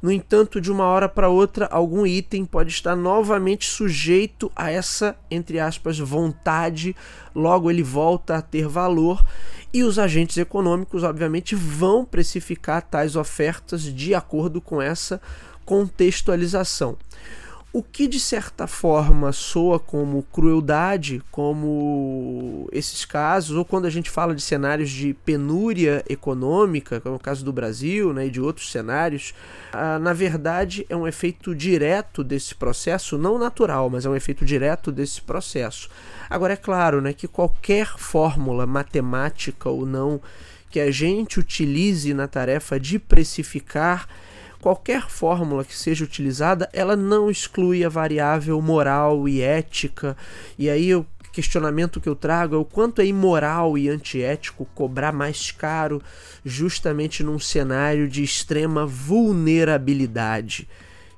No 0.08 0.14
entanto, 0.14 0.62
de 0.62 0.72
uma 0.72 0.86
hora 0.86 1.10
para 1.10 1.28
outra, 1.28 1.66
algum 1.66 2.08
item 2.08 2.46
pode 2.46 2.70
estar 2.70 2.96
novamente 2.96 3.66
sujeito 3.66 4.50
a 4.56 4.72
essa, 4.72 5.18
entre 5.30 5.60
aspas, 5.60 6.00
vontade, 6.00 6.96
logo 7.36 7.70
ele 7.70 7.84
volta 7.84 8.38
a 8.38 8.42
ter 8.42 8.70
valor 8.70 9.22
e 9.74 9.84
os 9.84 10.00
agentes 10.00 10.38
econômicos, 10.38 11.04
obviamente, 11.04 11.56
vão 11.56 12.06
precificar 12.06 12.84
tais 12.84 13.18
ofertas 13.18 13.82
de 13.82 14.16
acordo 14.16 14.62
com 14.62 14.82
essa 14.82 15.22
contextualização. 15.66 16.98
O 17.74 17.84
que 17.84 18.08
de 18.08 18.20
certa 18.20 18.66
forma 18.66 19.32
soa 19.34 19.78
como 19.78 20.24
crueldade, 20.32 21.22
como 21.30 22.68
esses 22.72 23.04
casos, 23.04 23.58
ou 23.58 23.66
quando 23.66 23.86
a 23.86 23.90
gente 23.90 24.10
fala 24.10 24.34
de 24.34 24.42
cenários 24.42 24.90
de 24.90 25.14
penúria 25.14 26.04
econômica, 26.10 27.02
como 27.02 27.16
é 27.16 27.18
o 27.18 27.22
caso 27.22 27.44
do 27.44 27.52
Brasil 27.52 28.14
né, 28.14 28.28
e 28.28 28.32
de 28.32 28.40
outros 28.40 28.72
cenários, 28.72 29.34
ah, 29.74 30.00
na 30.00 30.14
verdade 30.14 30.86
é 30.90 30.96
um 30.96 31.06
efeito 31.06 31.54
direto 31.54 32.24
desse 32.24 32.56
processo, 32.56 33.18
não 33.18 33.38
natural, 33.38 33.90
mas 33.90 34.06
é 34.06 34.10
um 34.10 34.16
efeito 34.16 34.46
direto 34.46 34.90
desse 34.90 35.22
processo. 35.22 35.90
Agora 36.30 36.54
é 36.54 36.58
claro 36.58 37.02
né, 37.02 37.12
que 37.12 37.28
qualquer 37.28 37.98
fórmula 37.98 38.66
matemática 38.66 39.70
ou 39.70 39.86
não 39.86 40.22
que 40.70 40.80
a 40.80 40.90
gente 40.90 41.40
utilize 41.40 42.14
na 42.14 42.28
tarefa 42.28 42.80
de 42.80 42.98
precificar 42.98 44.08
qualquer 44.62 45.10
fórmula 45.10 45.64
que 45.64 45.76
seja 45.76 46.04
utilizada, 46.04 46.70
ela 46.74 46.96
não 46.96 47.30
exclui 47.30 47.84
a 47.84 47.90
variável 47.90 48.62
moral 48.62 49.28
e 49.28 49.42
ética. 49.42 50.16
E 50.58 50.70
aí 50.70 50.94
o 50.96 51.06
questionamento 51.32 52.02
que 52.02 52.10
eu 52.10 52.16
trago 52.16 52.56
é 52.56 52.58
o 52.58 52.66
quanto 52.66 53.00
é 53.00 53.06
imoral 53.06 53.78
e 53.78 53.88
antiético 53.90 54.66
cobrar 54.74 55.14
mais 55.14 55.52
caro 55.52 56.02
justamente 56.44 57.24
num 57.24 57.38
cenário 57.38 58.10
de 58.10 58.24
extrema 58.24 58.86
vulnerabilidade. 58.86 60.68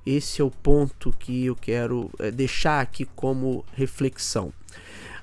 Esse 0.05 0.41
é 0.41 0.43
o 0.43 0.51
ponto 0.51 1.13
que 1.17 1.45
eu 1.45 1.55
quero 1.55 2.09
eh, 2.19 2.31
deixar 2.31 2.81
aqui 2.81 3.05
como 3.15 3.63
reflexão. 3.73 4.51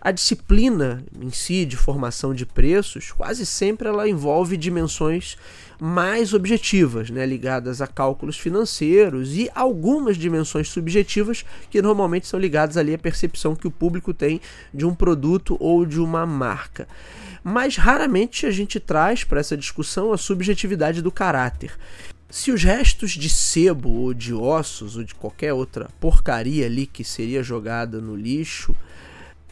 A 0.07 0.13
disciplina 0.13 1.05
em 1.21 1.31
si 1.31 1.65
de 1.65 1.77
formação 1.77 2.33
de 2.33 2.47
preços, 2.47 3.11
quase 3.11 3.45
sempre 3.45 3.89
ela 3.89 4.09
envolve 4.09 4.57
dimensões 4.57 5.37
mais 5.81 6.33
objetivas, 6.33 7.11
né, 7.11 7.27
ligadas 7.27 7.83
a 7.83 7.89
cálculos 7.89 8.39
financeiros 8.39 9.37
e 9.37 9.51
algumas 9.53 10.17
dimensões 10.17 10.69
subjetivas 10.69 11.45
que 11.69 11.83
normalmente 11.83 12.29
são 12.29 12.39
ligadas 12.39 12.77
ali 12.77 12.95
à 12.95 12.99
percepção 12.99 13.57
que 13.57 13.67
o 13.67 13.71
público 13.71 14.15
tem 14.15 14.41
de 14.73 14.87
um 14.87 14.95
produto 14.95 15.57
ou 15.59 15.85
de 15.85 15.99
uma 15.99 16.25
marca. 16.25 16.87
Mas 17.43 17.77
raramente 17.77 18.47
a 18.47 18.51
gente 18.53 18.79
traz 18.79 19.25
para 19.25 19.41
essa 19.41 19.57
discussão 19.57 20.13
a 20.13 20.17
subjetividade 20.17 21.03
do 21.03 21.11
caráter. 21.11 21.77
Se 22.31 22.53
os 22.53 22.63
restos 22.63 23.11
de 23.11 23.29
sebo 23.29 23.89
ou 23.89 24.15
de 24.15 24.33
ossos 24.33 24.97
ou 24.97 25.03
de 25.03 25.17
qualquer 25.17 25.53
outra 25.53 25.89
porcaria 25.99 26.67
ali 26.67 26.87
que 26.87 27.03
seria 27.03 27.43
jogada 27.43 28.01
no 28.01 28.15
lixo, 28.15 28.73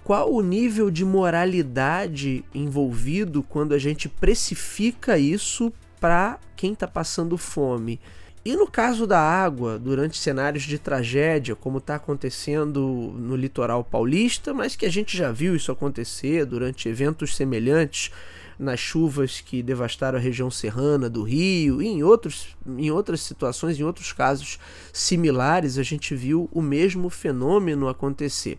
qual 0.04 0.30
o 0.30 0.42
nível 0.42 0.90
de 0.90 1.02
moralidade 1.02 2.44
envolvido 2.54 3.42
quando 3.42 3.72
a 3.72 3.78
gente 3.78 4.06
precifica 4.06 5.18
isso 5.18 5.72
para 5.98 6.38
quem 6.54 6.74
está 6.74 6.86
passando 6.86 7.38
fome? 7.38 7.98
E 8.44 8.54
no 8.54 8.66
caso 8.66 9.06
da 9.06 9.18
água, 9.18 9.78
durante 9.78 10.18
cenários 10.18 10.64
de 10.64 10.78
tragédia, 10.78 11.56
como 11.56 11.78
está 11.78 11.94
acontecendo 11.94 13.14
no 13.16 13.34
litoral 13.34 13.82
paulista, 13.82 14.52
mas 14.52 14.76
que 14.76 14.84
a 14.84 14.90
gente 14.90 15.16
já 15.16 15.32
viu 15.32 15.56
isso 15.56 15.72
acontecer 15.72 16.44
durante 16.44 16.86
eventos 16.86 17.34
semelhantes 17.34 18.10
nas 18.58 18.78
chuvas 18.78 19.40
que 19.40 19.62
devastaram 19.62 20.18
a 20.18 20.20
região 20.20 20.50
serrana 20.50 21.08
do 21.08 21.22
Rio 21.22 21.80
e 21.80 21.86
em, 21.86 22.02
outros, 22.02 22.54
em 22.76 22.90
outras 22.90 23.22
situações, 23.22 23.80
em 23.80 23.82
outros 23.82 24.12
casos 24.12 24.58
similares, 24.92 25.78
a 25.78 25.82
gente 25.82 26.14
viu 26.14 26.46
o 26.52 26.60
mesmo 26.60 27.08
fenômeno 27.08 27.88
acontecer. 27.88 28.58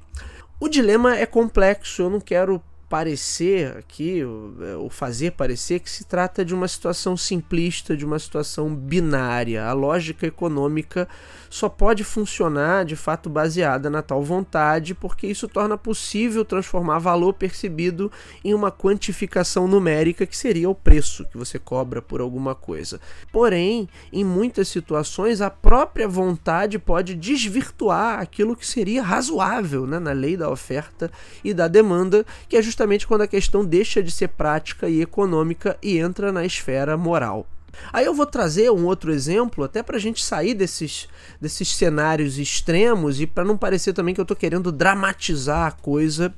O 0.59 0.69
dilema 0.69 1.17
é 1.17 1.25
complexo, 1.25 2.01
eu 2.03 2.09
não 2.09 2.19
quero 2.19 2.62
parecer 2.89 3.75
aqui, 3.77 4.21
é, 4.21 4.75
ou 4.75 4.89
fazer 4.89 5.31
parecer 5.31 5.79
que 5.79 5.89
se 5.89 6.05
trata 6.05 6.45
de 6.45 6.53
uma 6.53 6.67
situação 6.67 7.17
simplista, 7.17 7.97
de 7.97 8.05
uma 8.05 8.19
situação 8.19 8.73
binária. 8.73 9.65
A 9.65 9.73
lógica 9.73 10.27
econômica 10.27 11.07
só 11.49 11.67
pode 11.67 12.03
funcionar 12.03 12.85
de 12.85 12.95
fato 12.95 13.29
baseada 13.29 13.89
na 13.89 14.01
tal 14.01 14.23
vontade, 14.23 14.93
porque 14.93 15.25
isso 15.25 15.47
torna 15.47 15.77
possível 15.77 16.45
transformar 16.45 16.99
valor 16.99 17.33
percebido 17.33 18.11
em 18.43 18.53
uma 18.53 18.71
quantificação 18.71 19.67
numérica 19.67 20.25
que 20.25 20.37
seria 20.37 20.69
o 20.69 20.75
preço 20.75 21.25
que 21.25 21.37
você 21.37 21.57
cobra 21.57 22.01
por 22.01 22.21
alguma 22.21 22.53
coisa. 22.53 22.99
Porém, 23.31 23.89
em 24.13 24.23
muitas 24.23 24.67
situações, 24.67 25.41
a 25.41 25.49
própria 25.49 26.07
vontade 26.07 26.77
pode 26.77 27.15
desvirtuar 27.15 28.19
aquilo 28.19 28.55
que 28.55 28.65
seria 28.65 29.01
razoável 29.01 29.87
né, 29.87 29.97
na 29.97 30.11
lei 30.11 30.37
da 30.37 30.49
oferta 30.49 31.09
e 31.43 31.53
da 31.53 31.67
demanda, 31.67 32.25
que 32.47 32.57
é 32.57 32.61
justamente 32.61 32.75
justamente 32.75 33.08
quando 33.08 33.22
a 33.22 33.27
questão 33.27 33.63
deixa 33.63 34.03
de 34.03 34.12
ser 34.12 34.27
prática 34.27 34.89
e 34.89 35.01
econômica 35.01 35.77
e 35.82 35.98
entra 35.98 36.29
na 36.29 36.46
esfera 36.46 36.98
moral. 36.98 37.48
Aí 37.91 38.05
eu 38.05 38.13
vou 38.13 38.25
trazer 38.25 38.70
um 38.70 38.86
outro 38.86 39.13
exemplo, 39.13 39.63
até 39.63 39.82
para 39.82 39.96
a 39.96 40.00
gente 40.00 40.22
sair 40.22 40.53
desses, 40.53 41.08
desses 41.39 41.74
cenários 41.74 42.38
extremos 42.38 43.22
e 43.22 43.25
para 43.25 43.46
não 43.46 43.58
parecer 43.58 43.94
também 43.94 44.13
que 44.13 44.20
eu 44.20 44.24
estou 44.24 44.36
querendo 44.36 44.74
dramatizar 44.74 45.67
a 45.67 45.72
coisa. 45.72 46.34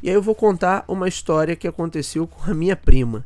E 0.00 0.08
aí 0.08 0.14
eu 0.14 0.22
vou 0.22 0.34
contar 0.34 0.84
uma 0.86 1.08
história 1.08 1.56
que 1.56 1.66
aconteceu 1.66 2.24
com 2.26 2.48
a 2.48 2.54
minha 2.54 2.76
prima. 2.76 3.24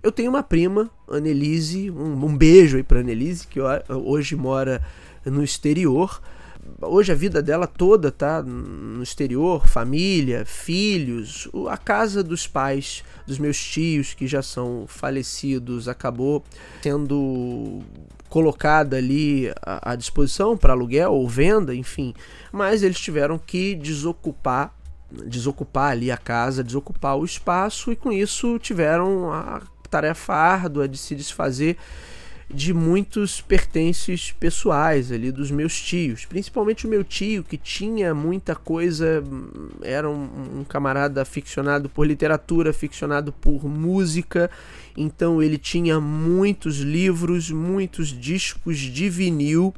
Eu 0.00 0.12
tenho 0.12 0.30
uma 0.30 0.42
prima, 0.42 0.88
Annelise, 1.08 1.90
um, 1.90 2.26
um 2.26 2.36
beijo 2.36 2.76
aí 2.76 2.84
para 2.84 3.00
Annelise, 3.00 3.46
que 3.46 3.58
hoje 3.60 4.36
mora 4.36 4.80
no 5.24 5.42
exterior 5.42 6.20
hoje 6.80 7.12
a 7.12 7.14
vida 7.14 7.42
dela 7.42 7.66
toda 7.66 8.10
tá 8.10 8.42
no 8.42 9.02
exterior, 9.02 9.66
família, 9.66 10.44
filhos, 10.44 11.48
a 11.68 11.76
casa 11.76 12.22
dos 12.22 12.46
pais 12.46 13.02
dos 13.26 13.38
meus 13.38 13.58
tios 13.58 14.14
que 14.14 14.26
já 14.26 14.42
são 14.42 14.84
falecidos 14.86 15.88
acabou 15.88 16.44
sendo 16.82 17.80
colocada 18.28 18.96
ali 18.96 19.52
à, 19.62 19.94
disposição 19.94 20.56
para 20.56 20.72
aluguel 20.72 21.12
ou 21.12 21.28
venda, 21.28 21.74
enfim, 21.74 22.14
mas 22.50 22.82
eles 22.82 22.98
tiveram 22.98 23.38
que 23.38 23.74
desocupar 23.74 24.74
desocupar 25.26 25.92
ali 25.92 26.10
a 26.10 26.16
casa, 26.16 26.64
desocupar 26.64 27.18
o 27.18 27.24
espaço 27.24 27.92
e 27.92 27.96
com 27.96 28.10
isso 28.10 28.58
tiveram 28.58 29.30
a 29.30 29.60
tarefa 29.90 30.32
árdua 30.32 30.88
de 30.88 30.96
se 30.96 31.14
desfazer 31.14 31.76
de 32.52 32.74
muitos 32.74 33.40
pertences 33.40 34.30
pessoais 34.32 35.10
ali 35.10 35.32
dos 35.32 35.50
meus 35.50 35.80
tios, 35.80 36.26
principalmente 36.26 36.86
o 36.86 36.90
meu 36.90 37.02
tio 37.02 37.42
que 37.42 37.56
tinha 37.56 38.14
muita 38.14 38.54
coisa, 38.54 39.24
era 39.80 40.08
um, 40.08 40.58
um, 40.58 40.64
camarada 40.64 41.22
aficionado 41.22 41.88
por 41.88 42.06
literatura, 42.06 42.70
aficionado 42.70 43.32
por 43.32 43.64
música, 43.64 44.50
então 44.94 45.42
ele 45.42 45.56
tinha 45.56 45.98
muitos 45.98 46.78
livros, 46.78 47.50
muitos 47.50 48.08
discos 48.08 48.76
de 48.78 49.08
vinil. 49.08 49.74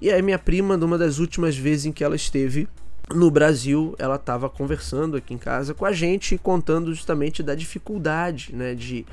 E 0.00 0.10
aí 0.10 0.22
minha 0.22 0.38
prima, 0.38 0.76
numa 0.76 0.96
das 0.96 1.18
últimas 1.18 1.56
vezes 1.56 1.86
em 1.86 1.92
que 1.92 2.02
ela 2.02 2.16
esteve 2.16 2.66
no 3.14 3.30
Brasil, 3.30 3.94
ela 3.98 4.16
estava 4.16 4.48
conversando 4.48 5.16
aqui 5.16 5.34
em 5.34 5.38
casa 5.38 5.74
com 5.74 5.84
a 5.84 5.92
gente, 5.92 6.38
contando 6.38 6.94
justamente 6.94 7.42
da 7.42 7.54
dificuldade, 7.54 8.54
né, 8.54 8.74
de 8.74 9.04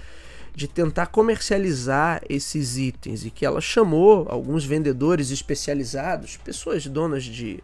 de 0.53 0.67
tentar 0.67 1.07
comercializar 1.07 2.21
esses 2.29 2.77
itens 2.77 3.25
e 3.25 3.31
que 3.31 3.45
ela 3.45 3.61
chamou 3.61 4.27
alguns 4.29 4.65
vendedores 4.65 5.31
especializados, 5.31 6.37
pessoas 6.37 6.85
donas 6.85 7.23
de, 7.23 7.63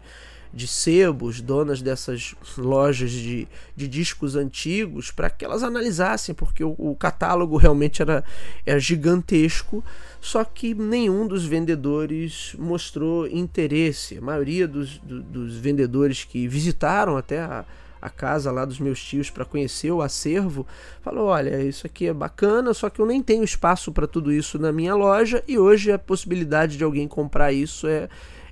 de 0.52 0.66
sebos, 0.66 1.40
donas 1.40 1.82
dessas 1.82 2.34
lojas 2.56 3.10
de, 3.10 3.46
de 3.76 3.86
discos 3.88 4.36
antigos, 4.36 5.10
para 5.10 5.28
que 5.28 5.44
elas 5.44 5.62
analisassem, 5.62 6.34
porque 6.34 6.64
o, 6.64 6.74
o, 6.78 6.96
catálogo 6.96 7.56
realmente 7.56 8.00
era, 8.00 8.24
era 8.64 8.80
gigantesco, 8.80 9.84
só 10.20 10.42
que 10.42 10.74
nenhum 10.74 11.26
dos 11.26 11.44
vendedores 11.44 12.54
mostrou 12.58 13.26
interesse. 13.26 14.16
A 14.18 14.22
maioria 14.22 14.66
dos, 14.66 14.98
do, 14.98 15.22
dos 15.22 15.56
vendedores 15.56 16.24
que 16.24 16.48
visitaram 16.48 17.16
até 17.16 17.40
a 17.40 17.64
a 18.00 18.08
casa 18.08 18.50
lá 18.50 18.64
dos 18.64 18.78
meus 18.78 19.02
tios 19.02 19.30
para 19.30 19.44
conhecer 19.44 19.90
o 19.90 20.02
acervo, 20.02 20.66
falou: 21.02 21.28
olha, 21.28 21.62
isso 21.62 21.86
aqui 21.86 22.06
é 22.06 22.12
bacana, 22.12 22.72
só 22.74 22.88
que 22.88 23.00
eu 23.00 23.06
nem 23.06 23.22
tenho 23.22 23.44
espaço 23.44 23.92
para 23.92 24.06
tudo 24.06 24.32
isso 24.32 24.58
na 24.58 24.72
minha 24.72 24.94
loja 24.94 25.42
e 25.46 25.58
hoje 25.58 25.92
a 25.92 25.98
possibilidade 25.98 26.76
de 26.76 26.84
alguém 26.84 27.08
comprar 27.08 27.52
isso 27.52 27.86
é 27.86 28.08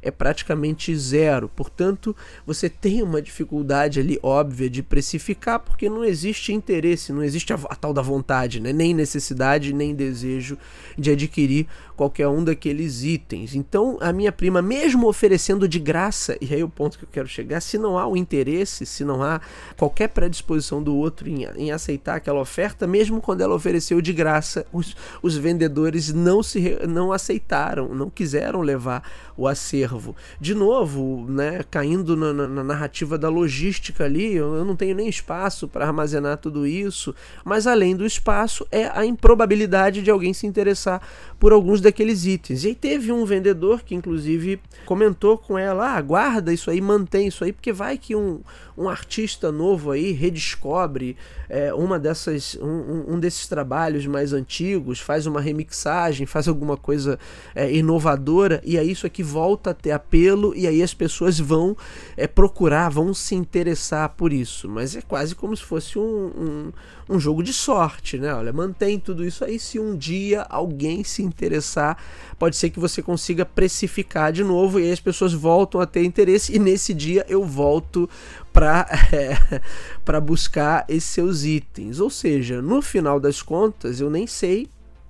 é 0.07 0.11
praticamente 0.11 0.97
zero. 0.97 1.49
Portanto, 1.49 2.15
você 2.47 2.69
tem 2.69 3.03
uma 3.03 3.21
dificuldade 3.21 3.99
ali 3.99 4.19
óbvia 4.23 4.71
de 4.71 4.83
precificar 4.83 5.59
porque 5.61 5.89
não 5.89 6.05
existe 6.05 6.53
interesse, 6.53 7.13
não 7.13 7.23
existe 7.23 7.53
a, 7.53 7.57
a 7.69 7.75
tal 7.75 7.93
da 7.93 8.03
vontade, 8.03 8.61
né? 8.61 8.73
nem 8.73 8.95
necessidade, 8.95 9.73
nem 9.73 9.95
desejo 9.95 10.57
de 10.97 11.11
adquirir 11.11 11.67
qualquer 11.97 12.29
um 12.29 12.45
daqueles 12.45 13.03
itens. 13.03 13.55
Então, 13.55 13.99
a 14.01 14.13
minha 14.13 14.31
prima, 14.31 14.61
mesmo 14.61 15.09
oferecendo 15.09 15.67
de 15.67 15.79
graça, 15.79 16.37
e 16.41 16.55
aí 16.55 16.63
o 16.63 16.69
ponto 16.69 16.99
que 16.99 17.05
eu 17.05 17.09
quero 17.11 17.27
chegar, 17.27 17.61
se 17.61 17.79
não 17.79 17.99
há 17.99 18.07
o 18.07 18.17
interesse, 18.17 18.85
se 18.85 19.05
não 19.05 19.23
há 19.23 19.41
qualquer 19.77 20.09
predisposição 20.09 20.83
do 20.83 20.95
outro 20.95 21.29
em, 21.29 21.45
em 21.57 21.73
aceitar 21.73 22.17
aquela 22.17 22.41
oferta, 22.41 22.87
mesmo 22.87 23.21
quando 23.21 23.41
ela 23.41 23.55
ofereceu 23.55 24.01
de 24.01 24.13
graça, 24.13 24.67
os, 24.73 24.95
os 25.23 25.37
vendedores 25.37 26.13
não 26.13 26.43
se 26.43 26.77
não 26.87 27.13
aceitaram, 27.13 27.95
não 27.95 28.11
quiseram 28.11 28.61
levar 28.61 29.03
o 29.37 29.49
acervo. 29.49 29.96
De 30.41 30.55
novo, 30.55 31.27
né, 31.29 31.65
caindo 31.71 32.17
na, 32.17 32.33
na, 32.33 32.47
na 32.47 32.65
narrativa 32.65 33.19
da 33.19 33.29
logística 33.29 34.05
ali, 34.05 34.35
eu, 34.35 34.55
eu 34.55 34.65
não 34.65 34.77
tenho 34.77 34.95
nem 34.95 35.09
espaço 35.09 35.69
para 35.69 35.87
armazenar 35.87 36.39
tudo 36.39 36.67
isso, 36.67 37.15
mas 37.45 37.67
além 37.67 37.97
do 37.97 38.05
espaço 38.05 38.67
é 38.71 38.91
a 38.95 39.05
improbabilidade 39.05 40.03
de 40.03 40.11
alguém 40.11 40.33
se 40.33 40.47
interessar 40.47 41.01
por 41.39 41.53
alguns 41.53 41.81
daqueles 41.81 42.25
itens. 42.25 42.65
E 42.65 42.69
aí 42.69 42.75
teve 42.75 43.13
um 43.13 43.25
vendedor 43.25 43.83
que 43.83 43.95
inclusive 43.95 44.61
comentou 44.85 45.39
com 45.39 45.59
ela: 45.59 45.97
ah, 45.97 46.01
guarda 46.01 46.53
isso 46.53 46.71
aí, 46.71 46.81
mantém 46.81 47.29
isso 47.29 47.45
aí, 47.45 47.53
porque 47.53 47.73
vai 47.73 47.99
que 47.99 48.15
um, 48.15 48.41
um 48.77 48.89
artista 48.89 49.51
novo 49.51 49.91
aí 49.91 50.13
redescobre 50.13 51.17
é, 51.49 51.73
uma 51.73 51.99
dessas, 51.99 52.57
um, 52.61 53.15
um, 53.15 53.21
desses 53.21 53.47
trabalhos 53.47 54.07
mais 54.07 54.33
antigos, 54.33 55.01
faz 55.01 55.27
uma 55.27 55.41
remixagem, 55.41 56.27
faz 56.27 56.49
alguma 56.49 56.77
coisa 56.77 57.19
é, 57.55 57.73
inovadora, 57.73 58.61
e 58.65 58.79
aí 58.79 58.91
isso 58.91 59.07
aqui 59.07 59.23
volta 59.23 59.71
a 59.71 59.75
ter 59.75 59.86
apelo, 59.91 60.55
e 60.55 60.67
aí 60.67 60.83
as 60.83 60.95
pessoas 60.95 61.39
vão 61.39 61.77
é, 62.17 62.27
procurar, 62.27 62.89
vão 62.89 63.13
se 63.15 63.35
interessar 63.35 64.11
por 64.11 64.33
isso. 64.33 64.69
Mas 64.69 64.97
é 64.97 65.03
quase 65.03 65.35
como 65.35 65.57
se 65.57 65.63
fosse 65.63 65.99
um, 65.99 66.03
um, 66.03 66.73
um 67.09 67.21
jogo 67.21 67.43
de 67.43 67.53
sorte, 67.53 68.19
né? 68.19 68.35
Olha, 68.35 68.53
mantém 68.53 68.99
tudo 68.99 69.25
isso 69.25 69.45
aí, 69.45 69.59
se 69.59 69.79
um 69.79 69.97
dia 69.97 70.43
alguém 70.49 71.05
se 71.05 71.23
interessar, 71.23 71.97
pode 72.39 72.57
ser 72.57 72.71
que 72.71 72.81
você 72.81 73.03
consiga 73.03 73.45
precificar 73.45 74.33
de 74.33 74.43
novo, 74.43 74.81
e 74.81 74.85
aí 74.85 74.93
as 74.93 75.01
pessoas 75.01 75.33
voltam 75.33 75.81
a 75.81 75.87
ter 75.87 76.05
interesse, 76.05 76.55
e 76.55 76.59
nesse 76.59 76.93
dia 76.93 77.25
eu 77.29 77.45
volto 77.45 78.09
para 78.53 78.87
é, 79.13 79.61
para 80.05 80.21
buscar 80.21 80.85
esses 80.89 81.11
seus 81.11 81.45
itens. 81.45 82.01
Ou 82.01 82.11
seja, 82.11 82.63
no 82.63 82.81
final 82.81 83.21
das 83.21 83.43
contas, 83.43 84.01
eu 84.01 84.11
nem 84.11 84.27
sei 84.27 84.69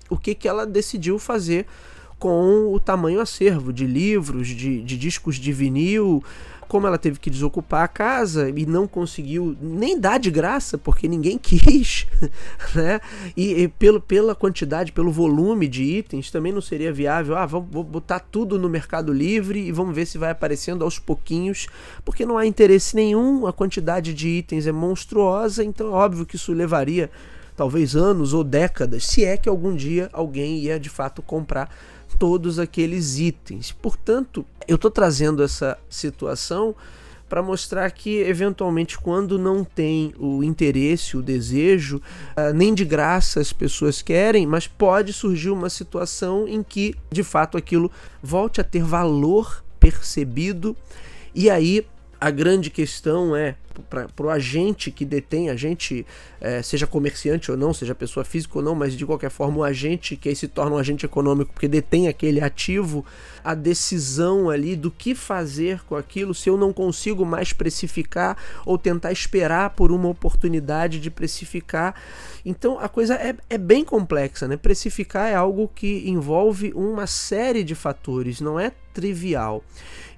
o 0.08 0.16
que, 0.16 0.34
que 0.34 0.48
ela 0.48 0.66
decidiu 0.66 1.18
fazer 1.18 1.66
com 2.18 2.72
o 2.72 2.80
tamanho 2.80 3.20
acervo 3.20 3.72
de 3.72 3.86
livros, 3.86 4.48
de, 4.48 4.82
de 4.82 4.96
discos 4.96 5.36
de 5.36 5.52
vinil, 5.52 6.22
como 6.68 6.86
ela 6.86 6.98
teve 6.98 7.18
que 7.18 7.30
desocupar 7.30 7.84
a 7.84 7.88
casa 7.88 8.50
e 8.50 8.66
não 8.66 8.86
conseguiu 8.86 9.56
nem 9.60 9.98
dar 9.98 10.18
de 10.18 10.30
graça, 10.30 10.76
porque 10.76 11.06
ninguém 11.06 11.38
quis, 11.38 12.06
né? 12.74 13.00
E, 13.36 13.62
e 13.62 13.68
pelo, 13.68 14.00
pela 14.00 14.34
quantidade, 14.34 14.92
pelo 14.92 15.10
volume 15.10 15.68
de 15.68 15.82
itens, 15.82 16.30
também 16.30 16.52
não 16.52 16.60
seria 16.60 16.92
viável. 16.92 17.36
Ah, 17.36 17.46
vou 17.46 17.62
botar 17.62 18.20
tudo 18.20 18.58
no 18.58 18.68
Mercado 18.68 19.12
Livre 19.12 19.60
e 19.60 19.72
vamos 19.72 19.94
ver 19.94 20.06
se 20.06 20.18
vai 20.18 20.30
aparecendo 20.30 20.82
aos 20.82 20.98
pouquinhos, 20.98 21.66
porque 22.04 22.26
não 22.26 22.38
há 22.38 22.46
interesse 22.46 22.96
nenhum, 22.96 23.46
a 23.46 23.52
quantidade 23.52 24.12
de 24.12 24.28
itens 24.28 24.66
é 24.66 24.72
monstruosa, 24.72 25.62
então 25.62 25.88
é 25.88 25.90
óbvio 25.90 26.26
que 26.26 26.36
isso 26.36 26.52
levaria 26.52 27.10
talvez 27.56 27.96
anos 27.96 28.34
ou 28.34 28.44
décadas, 28.44 29.06
se 29.06 29.24
é 29.24 29.36
que 29.36 29.48
algum 29.48 29.74
dia 29.74 30.10
alguém 30.12 30.58
ia 30.58 30.78
de 30.78 30.90
fato 30.90 31.22
comprar 31.22 31.74
todos 32.18 32.58
aqueles 32.58 33.18
itens. 33.18 33.72
Portanto, 33.72 34.44
eu 34.66 34.76
estou 34.76 34.90
trazendo 34.90 35.42
essa 35.42 35.78
situação 35.88 36.74
para 37.28 37.42
mostrar 37.42 37.90
que, 37.90 38.18
eventualmente, 38.20 38.96
quando 38.98 39.38
não 39.38 39.64
tem 39.64 40.14
o 40.18 40.44
interesse, 40.44 41.16
o 41.16 41.22
desejo, 41.22 41.96
uh, 41.96 42.52
nem 42.54 42.72
de 42.72 42.84
graça 42.84 43.40
as 43.40 43.52
pessoas 43.52 44.00
querem, 44.00 44.46
mas 44.46 44.66
pode 44.66 45.12
surgir 45.12 45.50
uma 45.50 45.68
situação 45.68 46.46
em 46.46 46.62
que, 46.62 46.94
de 47.10 47.24
fato, 47.24 47.56
aquilo 47.56 47.90
volte 48.22 48.60
a 48.60 48.64
ter 48.64 48.82
valor 48.82 49.64
percebido 49.80 50.76
e 51.34 51.50
aí 51.50 51.86
a 52.20 52.30
grande 52.30 52.70
questão 52.70 53.36
é 53.36 53.56
para 53.82 54.26
o 54.26 54.30
agente 54.30 54.90
que 54.90 55.04
detém, 55.04 55.50
agente, 55.50 56.06
é, 56.40 56.62
seja 56.62 56.86
comerciante 56.86 57.50
ou 57.50 57.56
não, 57.56 57.72
seja 57.72 57.94
pessoa 57.94 58.24
física 58.24 58.58
ou 58.58 58.64
não, 58.64 58.74
mas 58.74 58.94
de 58.94 59.04
qualquer 59.04 59.30
forma 59.30 59.58
o 59.58 59.64
agente 59.64 60.16
que 60.16 60.28
aí 60.28 60.36
se 60.36 60.48
torna 60.48 60.76
um 60.76 60.78
agente 60.78 61.04
econômico 61.04 61.52
porque 61.52 61.68
detém 61.68 62.08
aquele 62.08 62.40
ativo, 62.40 63.04
a 63.44 63.54
decisão 63.54 64.50
ali 64.50 64.74
do 64.74 64.90
que 64.90 65.14
fazer 65.14 65.82
com 65.84 65.94
aquilo 65.94 66.34
se 66.34 66.48
eu 66.48 66.56
não 66.56 66.72
consigo 66.72 67.24
mais 67.24 67.52
precificar 67.52 68.36
ou 68.64 68.76
tentar 68.76 69.12
esperar 69.12 69.70
por 69.70 69.92
uma 69.92 70.08
oportunidade 70.08 70.98
de 70.98 71.10
precificar. 71.10 71.94
Então 72.44 72.78
a 72.78 72.88
coisa 72.88 73.14
é, 73.14 73.36
é 73.48 73.58
bem 73.58 73.84
complexa, 73.84 74.48
né? 74.48 74.56
Precificar 74.56 75.28
é 75.28 75.34
algo 75.34 75.70
que 75.74 76.08
envolve 76.08 76.72
uma 76.74 77.06
série 77.06 77.62
de 77.62 77.74
fatores, 77.74 78.40
não 78.40 78.58
é 78.58 78.72
trivial. 78.92 79.62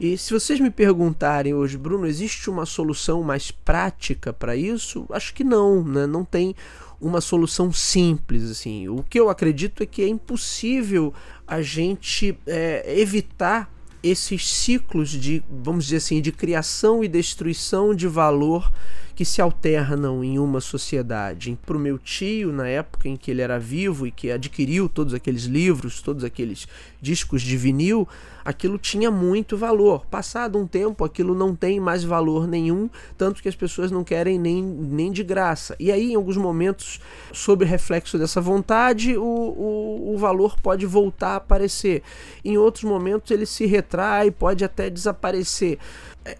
E 0.01 0.16
se 0.16 0.33
vocês 0.33 0.61
me 0.61 0.71
perguntarem 0.71 1.53
hoje, 1.53 1.77
Bruno, 1.77 2.07
existe 2.07 2.49
uma 2.49 2.64
solução 2.64 3.21
mais 3.23 3.48
prática 3.51 4.33
para 4.33 4.57
isso? 4.57 5.07
Acho 5.11 5.35
que 5.35 5.45
não, 5.45 5.83
né? 5.85 6.07
Não 6.07 6.25
tem 6.25 6.55
uma 7.01 7.21
solução 7.21 7.73
simples 7.73 8.51
assim. 8.51 8.89
O 8.89 9.03
que 9.03 9.19
eu 9.19 9.29
acredito 9.29 9.83
é 9.83 9.87
que 9.87 10.03
é 10.03 10.09
impossível 10.09 11.13
a 11.47 11.63
gente 11.63 12.37
é, 12.47 13.01
evitar 13.01 13.73
esses 14.03 14.47
ciclos 14.47 15.11
de, 15.11 15.43
vamos 15.51 15.87
dizer 15.87 15.97
assim, 15.97 16.21
de 16.21 16.33
criação 16.33 17.03
e 17.03 17.09
destruição 17.09 17.95
de 17.95 18.07
valor 18.07 18.73
que 19.19 19.25
se 19.25 19.43
alternam 19.43 20.23
em 20.23 20.39
uma 20.39 20.61
sociedade. 20.61 21.59
Para 21.67 21.77
o 21.77 21.81
meu 21.81 21.99
tio, 21.99 22.53
na 22.53 22.69
época 22.69 23.09
em 23.09 23.17
que 23.17 23.33
ele 23.33 23.43
era 23.43 23.59
vivo 23.59 24.07
e 24.07 24.13
que 24.13 24.31
adquiriu 24.31 24.89
todos 24.89 25.13
aqueles 25.13 25.43
livros, 25.43 26.01
todos 26.01 26.23
aqueles 26.23 26.69
discos 27.03 27.43
de 27.43 27.57
vinil, 27.57 28.07
aquilo 28.45 28.79
tinha 28.79 29.11
muito 29.11 29.57
valor. 29.57 30.07
Passado 30.07 30.57
um 30.57 30.69
tempo, 30.69 31.05
aquilo 31.05 31.35
não 31.35 31.53
tem 31.53 31.81
mais 31.81 32.05
valor 32.05 32.47
nenhum, 32.47 32.89
tanto 33.17 33.43
que 33.43 33.49
as 33.49 33.57
pessoas 33.57 33.91
não 33.91 34.05
querem 34.05 34.39
nem, 34.39 34.63
nem 34.63 35.11
de 35.11 35.25
graça. 35.25 35.75
E 35.81 35.91
aí, 35.91 36.13
em 36.13 36.15
alguns 36.15 36.37
momentos, 36.37 37.01
sob 37.33 37.65
reflexo 37.65 38.19
dessa 38.19 38.41
vontade, 38.41 39.19
o, 39.19 39.25
o, 39.25 40.15
o 40.15 40.17
valor 40.17 40.57
pode 40.63 40.87
voltar 40.87 41.31
a 41.31 41.37
aparecer. 41.37 42.05
Em 42.45 42.57
outros 42.57 42.85
momentos, 42.85 43.33
ele 43.33 43.47
se 43.47 43.67
retrai, 43.67 44.31
pode 44.31 44.65
até 44.65 44.89
desaparecer. 44.89 45.77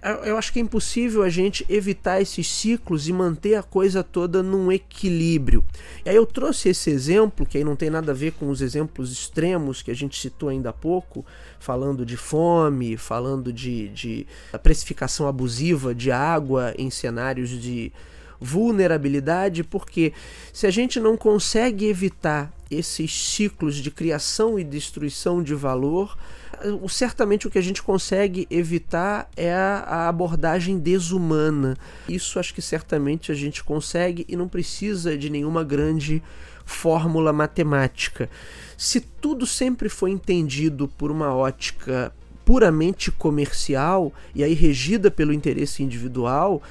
É, 0.03 0.31
eu 0.31 0.37
acho 0.37 0.53
que 0.53 0.59
é 0.59 0.63
impossível 0.63 1.23
a 1.23 1.29
gente 1.29 1.65
evitar 1.69 2.21
esses 2.21 2.47
ciclos 2.47 3.09
e 3.09 3.13
manter 3.13 3.55
a 3.55 3.63
coisa 3.63 4.03
toda 4.03 4.43
num 4.43 4.71
equilíbrio. 4.71 5.65
E 6.05 6.11
aí 6.11 6.17
eu 6.17 6.27
trouxe 6.27 6.69
esse 6.69 6.91
exemplo, 6.91 7.47
que 7.47 7.59
aí 7.59 7.65
não 7.65 7.77
tem 7.77 7.89
nada 7.89 8.13
a 8.13 8.15
ver 8.15 8.33
com 8.33 8.49
os 8.49 8.61
exemplos 8.61 9.11
extremos 9.13 9.83
que 9.83 9.91
a 9.91 9.95
gente 9.95 10.19
citou 10.19 10.49
ainda 10.49 10.71
há 10.71 10.73
pouco, 10.73 11.25
falando 11.59 12.05
de 12.05 12.17
fome, 12.17 12.97
falando 12.97 13.53
de, 13.53 13.89
de 13.89 14.27
precificação 14.63 15.27
abusiva 15.27 15.95
de 15.95 16.11
água 16.11 16.75
em 16.77 16.91
cenários 16.91 17.51
de 17.51 17.93
vulnerabilidade, 18.41 19.65
porque 19.65 20.13
se 20.53 20.67
a 20.67 20.71
gente 20.71 21.01
não 21.01 21.17
consegue 21.17 21.87
evitar 21.87 22.53
esses 22.71 23.13
ciclos 23.13 23.77
de 23.77 23.91
criação 23.91 24.59
e 24.59 24.65
destruição 24.65 25.43
de 25.43 25.55
valor, 25.55 26.17
certamente 26.89 27.47
o 27.47 27.51
que 27.51 27.59
a 27.59 27.63
gente 27.63 27.83
consegue 27.83 28.47
evitar 28.51 29.29
é 29.37 29.53
a, 29.53 30.09
abordagem 30.09 30.79
desumana. 30.79 31.77
Isso 32.09 32.39
acho 32.39 32.55
que 32.55 32.63
certamente 32.63 33.33
a 33.33 33.35
gente 33.35 33.63
consegue 33.63 34.27
e 34.29 34.37
não 34.37 34.49
precisa 34.49 35.17
de 35.17 35.31
nenhuma 35.31 35.65
grande 35.65 36.23
fórmula 36.65 37.33
matemática. 37.33 38.29
Se 38.77 39.01
tudo 39.01 39.47
sempre 39.47 39.89
foi 39.89 40.11
entendido 40.11 40.89
por 40.89 41.11
uma 41.11 41.35
ótica 41.35 42.13
puramente 42.45 43.11
comercial 43.11 44.13
e 44.35 44.43
aí 44.43 44.55
regida 44.55 45.11
pelo 45.11 45.33
interesse 45.33 45.83
individual, 45.83 46.63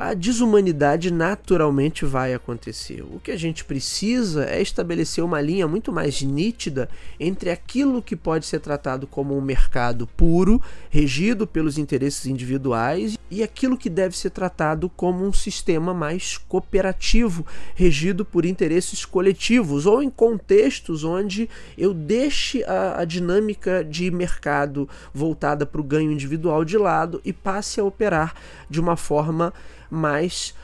a 0.00 0.14
desumanidade 0.14 1.12
naturalmente 1.12 2.06
vai 2.06 2.32
acontecer. 2.32 3.02
O 3.02 3.20
que 3.20 3.30
a 3.30 3.36
gente 3.36 3.62
precisa 3.66 4.46
é 4.46 4.62
estabelecer 4.62 5.22
uma 5.22 5.42
linha 5.42 5.68
muito 5.68 5.92
mais 5.92 6.22
nítida 6.22 6.88
entre 7.20 7.50
aquilo 7.50 8.00
que 8.00 8.16
pode 8.16 8.46
ser 8.46 8.60
tratado 8.60 9.06
como 9.06 9.36
um 9.36 9.42
mercado 9.42 10.06
puro, 10.06 10.58
regido 10.88 11.46
pelos 11.46 11.76
interesses 11.76 12.24
individuais, 12.24 13.18
e 13.30 13.42
aquilo 13.42 13.76
que 13.76 13.90
deve 13.90 14.16
ser 14.16 14.30
tratado 14.30 14.88
como 14.88 15.22
um 15.22 15.34
sistema 15.34 15.92
mais 15.92 16.38
cooperativo, 16.38 17.44
regido 17.74 18.24
por 18.24 18.46
interesses 18.46 19.04
coletivos, 19.04 19.84
ou 19.84 20.02
em 20.02 20.08
contextos 20.08 21.04
onde 21.04 21.46
eu 21.76 21.92
deixe 21.92 22.64
a, 22.64 23.02
a 23.02 23.04
dinâmica 23.04 23.84
de 23.84 24.10
mercado 24.10 24.88
voltada 25.12 25.66
para 25.66 25.80
o 25.80 25.84
ganho 25.84 26.10
individual 26.10 26.64
de 26.64 26.78
lado 26.78 27.20
e 27.22 27.34
passe 27.34 27.78
a 27.78 27.84
operar 27.84 28.34
de 28.70 28.80
uma 28.80 28.96
forma 28.96 29.52
mais 29.90 30.54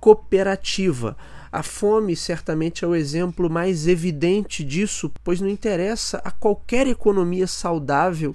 cooperativa. 0.00 1.16
A 1.50 1.62
fome 1.62 2.16
certamente 2.16 2.84
é 2.84 2.88
o 2.88 2.94
exemplo 2.94 3.48
mais 3.48 3.86
evidente 3.86 4.64
disso, 4.64 5.10
pois 5.22 5.40
não 5.40 5.48
interessa 5.48 6.20
a 6.24 6.30
qualquer 6.30 6.86
economia 6.86 7.46
saudável 7.46 8.34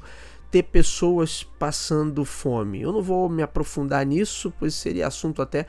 ter 0.49 0.63
pessoas 0.63 1.43
passando 1.59 2.25
fome. 2.25 2.81
Eu 2.81 2.91
não 2.91 3.01
vou 3.01 3.29
me 3.29 3.43
aprofundar 3.43 4.05
nisso, 4.05 4.51
pois 4.57 4.73
seria 4.73 5.07
assunto 5.07 5.41
até 5.41 5.65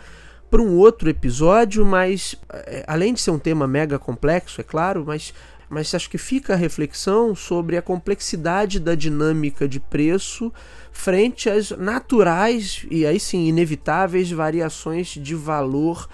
para 0.51 0.63
um 0.63 0.77
outro 0.77 1.09
episódio, 1.09 1.85
mas 1.85 2.35
é, 2.49 2.85
além 2.87 3.15
de 3.15 3.21
ser 3.21 3.31
um 3.31 3.39
tema 3.39 3.67
mega 3.67 3.99
complexo, 3.99 4.61
é 4.61 4.65
claro, 4.65 5.05
mas 5.07 5.33
mas 5.71 5.95
acho 5.95 6.11
que 6.11 6.19
fica 6.19 6.53
a 6.53 6.57
reflexão 6.57 7.33
sobre 7.33 7.77
a 7.77 7.83
complexidade 7.83 8.81
da 8.81 8.97
dinâmica 8.97 9.69
de 9.69 9.79
preço 9.79 10.53
frente 10.91 11.49
às 11.49 11.71
naturais 11.71 12.85
e 12.91 13.07
aí 13.07 13.21
sim 13.21 13.47
inevitáveis 13.47 14.31
variações 14.33 15.07
de 15.11 15.35
valor 15.37 16.09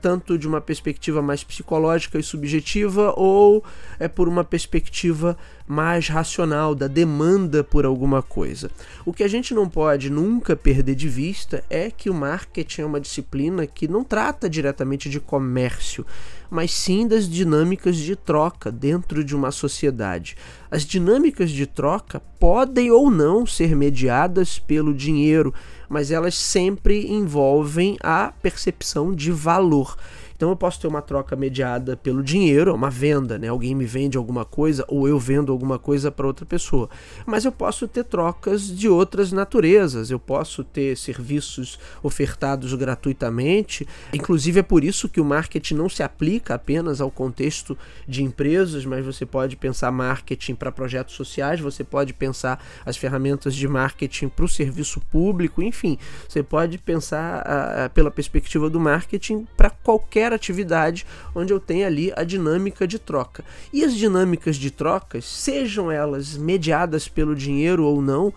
tanto 0.00 0.36
de 0.36 0.48
uma 0.48 0.60
perspectiva 0.60 1.22
mais 1.22 1.44
psicológica 1.44 2.18
e 2.18 2.22
subjetiva 2.22 3.14
ou 3.16 3.62
é 4.00 4.08
por 4.08 4.28
uma 4.28 4.42
perspectiva 4.42 5.38
mais 5.66 6.08
racional 6.08 6.74
da 6.74 6.86
demanda 6.86 7.62
por 7.62 7.84
alguma 7.84 8.22
coisa. 8.22 8.70
O 9.04 9.12
que 9.12 9.22
a 9.22 9.28
gente 9.28 9.54
não 9.54 9.68
pode 9.68 10.10
nunca 10.10 10.56
perder 10.56 10.94
de 10.94 11.08
vista 11.08 11.64
é 11.70 11.90
que 11.90 12.10
o 12.10 12.14
marketing 12.14 12.82
é 12.82 12.86
uma 12.86 13.00
disciplina 13.00 13.66
que 13.66 13.88
não 13.88 14.04
trata 14.04 14.48
diretamente 14.48 15.08
de 15.08 15.20
comércio, 15.20 16.04
mas 16.50 16.72
sim 16.72 17.06
das 17.08 17.28
dinâmicas 17.28 17.96
de 17.96 18.14
troca 18.14 18.70
dentro 18.70 19.24
de 19.24 19.34
uma 19.34 19.50
sociedade. 19.50 20.36
As 20.70 20.84
dinâmicas 20.84 21.50
de 21.50 21.66
troca 21.66 22.20
podem 22.38 22.90
ou 22.90 23.10
não 23.10 23.46
ser 23.46 23.74
mediadas 23.74 24.58
pelo 24.58 24.92
dinheiro, 24.92 25.54
mas 25.88 26.10
elas 26.10 26.34
sempre 26.34 27.10
envolvem 27.10 27.96
a 28.02 28.32
percepção 28.42 29.14
de 29.14 29.30
valor. 29.30 29.96
Então 30.42 30.50
eu 30.50 30.56
posso 30.56 30.80
ter 30.80 30.88
uma 30.88 31.00
troca 31.00 31.36
mediada 31.36 31.96
pelo 31.96 32.20
dinheiro, 32.20 32.74
uma 32.74 32.90
venda, 32.90 33.38
né? 33.38 33.46
Alguém 33.46 33.76
me 33.76 33.84
vende 33.84 34.18
alguma 34.18 34.44
coisa 34.44 34.84
ou 34.88 35.06
eu 35.06 35.16
vendo 35.16 35.52
alguma 35.52 35.78
coisa 35.78 36.10
para 36.10 36.26
outra 36.26 36.44
pessoa. 36.44 36.90
Mas 37.24 37.44
eu 37.44 37.52
posso 37.52 37.86
ter 37.86 38.02
trocas 38.02 38.66
de 38.66 38.88
outras 38.88 39.30
naturezas. 39.30 40.10
Eu 40.10 40.18
posso 40.18 40.64
ter 40.64 40.96
serviços 40.96 41.78
ofertados 42.02 42.74
gratuitamente. 42.74 43.86
Inclusive 44.12 44.58
é 44.58 44.62
por 44.64 44.82
isso 44.82 45.08
que 45.08 45.20
o 45.20 45.24
marketing 45.24 45.74
não 45.74 45.88
se 45.88 46.02
aplica 46.02 46.56
apenas 46.56 47.00
ao 47.00 47.08
contexto 47.08 47.78
de 48.08 48.24
empresas, 48.24 48.84
mas 48.84 49.06
você 49.06 49.24
pode 49.24 49.54
pensar 49.54 49.92
marketing 49.92 50.56
para 50.56 50.72
projetos 50.72 51.14
sociais, 51.14 51.60
você 51.60 51.84
pode 51.84 52.12
pensar 52.12 52.60
as 52.84 52.96
ferramentas 52.96 53.54
de 53.54 53.68
marketing 53.68 54.28
para 54.28 54.44
o 54.44 54.48
serviço 54.48 55.00
público, 55.02 55.62
enfim, 55.62 55.96
você 56.28 56.42
pode 56.42 56.78
pensar 56.78 57.42
a, 57.46 57.84
a, 57.84 57.88
pela 57.88 58.10
perspectiva 58.10 58.68
do 58.68 58.80
marketing 58.80 59.46
para 59.56 59.70
qualquer 59.70 60.31
atividade 60.34 61.06
onde 61.34 61.52
eu 61.52 61.60
tenha 61.60 61.86
ali 61.86 62.12
a 62.16 62.24
dinâmica 62.24 62.86
de 62.86 62.98
troca. 62.98 63.44
E 63.72 63.84
as 63.84 63.94
dinâmicas 63.94 64.56
de 64.56 64.70
trocas, 64.70 65.24
sejam 65.24 65.90
elas 65.90 66.36
mediadas 66.36 67.08
pelo 67.08 67.34
dinheiro 67.34 67.84
ou 67.84 68.00
não, 68.00 68.32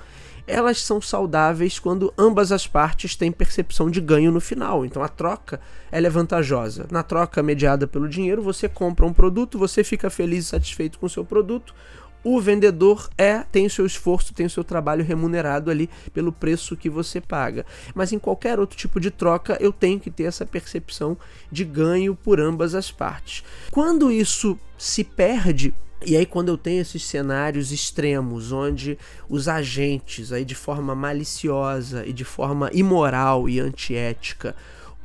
elas 0.48 0.82
são 0.82 1.02
saudáveis 1.02 1.80
quando 1.80 2.14
ambas 2.18 2.52
as 2.52 2.68
partes 2.68 3.16
têm 3.16 3.32
percepção 3.32 3.90
de 3.90 4.00
ganho 4.00 4.32
no 4.32 4.40
final. 4.40 4.86
Então 4.86 5.02
a 5.02 5.08
troca 5.08 5.60
ela 5.92 6.08
é 6.08 6.10
vantajosa. 6.10 6.86
Na 6.92 7.02
troca 7.02 7.42
mediada 7.42 7.88
pelo 7.88 8.08
dinheiro, 8.08 8.42
você 8.42 8.70
compra 8.70 9.06
um 9.06 9.14
produto, 9.14 9.58
você 9.58 9.84
fica 9.84 10.10
feliz 10.10 10.46
e 10.46 10.50
satisfeito 10.50 11.00
com 11.00 11.08
o 11.08 11.10
seu 11.10 11.26
produto, 11.26 11.74
o 12.26 12.42
vendedor 12.42 13.08
é 13.16 13.44
tem 13.52 13.68
o 13.68 13.70
seu 13.70 13.86
esforço, 13.86 14.34
tem 14.34 14.48
o 14.48 14.50
seu 14.50 14.64
trabalho 14.64 15.06
remunerado 15.06 15.70
ali 15.70 15.88
pelo 16.12 16.32
preço 16.32 16.76
que 16.76 16.90
você 16.90 17.22
paga. 17.22 17.64
Mas 17.94 18.12
em 18.12 18.18
qualquer 18.18 18.60
outro 18.60 18.76
tipo 18.76 19.00
de 19.00 19.12
troca, 19.12 19.56
eu 19.62 19.72
tenho 19.72 20.00
que 20.00 20.10
ter 20.10 20.24
essa 20.24 20.44
percepção 20.44 21.16
de 21.52 21.64
ganho 21.64 22.16
por 22.16 22.40
ambas 22.40 22.74
as 22.74 22.92
partes. 22.92 23.44
Quando 23.70 24.12
isso 24.12 24.58
se 24.76 25.04
perde, 25.04 25.72
e 26.04 26.18
aí 26.18 26.26
quando 26.26 26.50
eu 26.50 26.58
tenho 26.58 26.82
esses 26.82 27.06
cenários 27.06 27.72
extremos 27.72 28.52
onde 28.52 28.98
os 29.30 29.48
agentes 29.48 30.32
aí 30.32 30.44
de 30.44 30.56
forma 30.56 30.96
maliciosa 30.96 32.06
e 32.08 32.12
de 32.12 32.26
forma 32.26 32.72
imoral 32.74 33.48
e 33.48 33.60
antiética 33.60 34.56